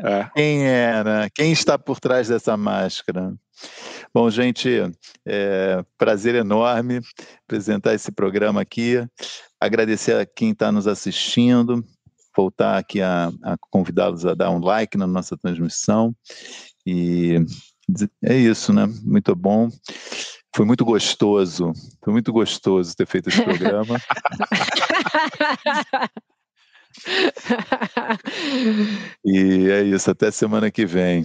[0.00, 0.30] É.
[0.34, 1.28] Quem é, né?
[1.34, 3.34] Quem está por trás dessa máscara?
[4.12, 4.68] Bom, gente,
[5.26, 7.00] é, prazer enorme
[7.44, 8.96] apresentar esse programa aqui.
[9.60, 11.84] Agradecer a quem está nos assistindo,
[12.36, 16.14] voltar aqui a, a convidá-los a dar um like na nossa transmissão.
[16.86, 17.36] E
[18.24, 18.86] é isso, né?
[19.04, 19.68] Muito bom.
[20.54, 21.72] Foi muito gostoso.
[22.02, 23.98] Foi muito gostoso ter feito esse programa.
[29.24, 30.10] e é isso.
[30.10, 31.24] Até semana que vem.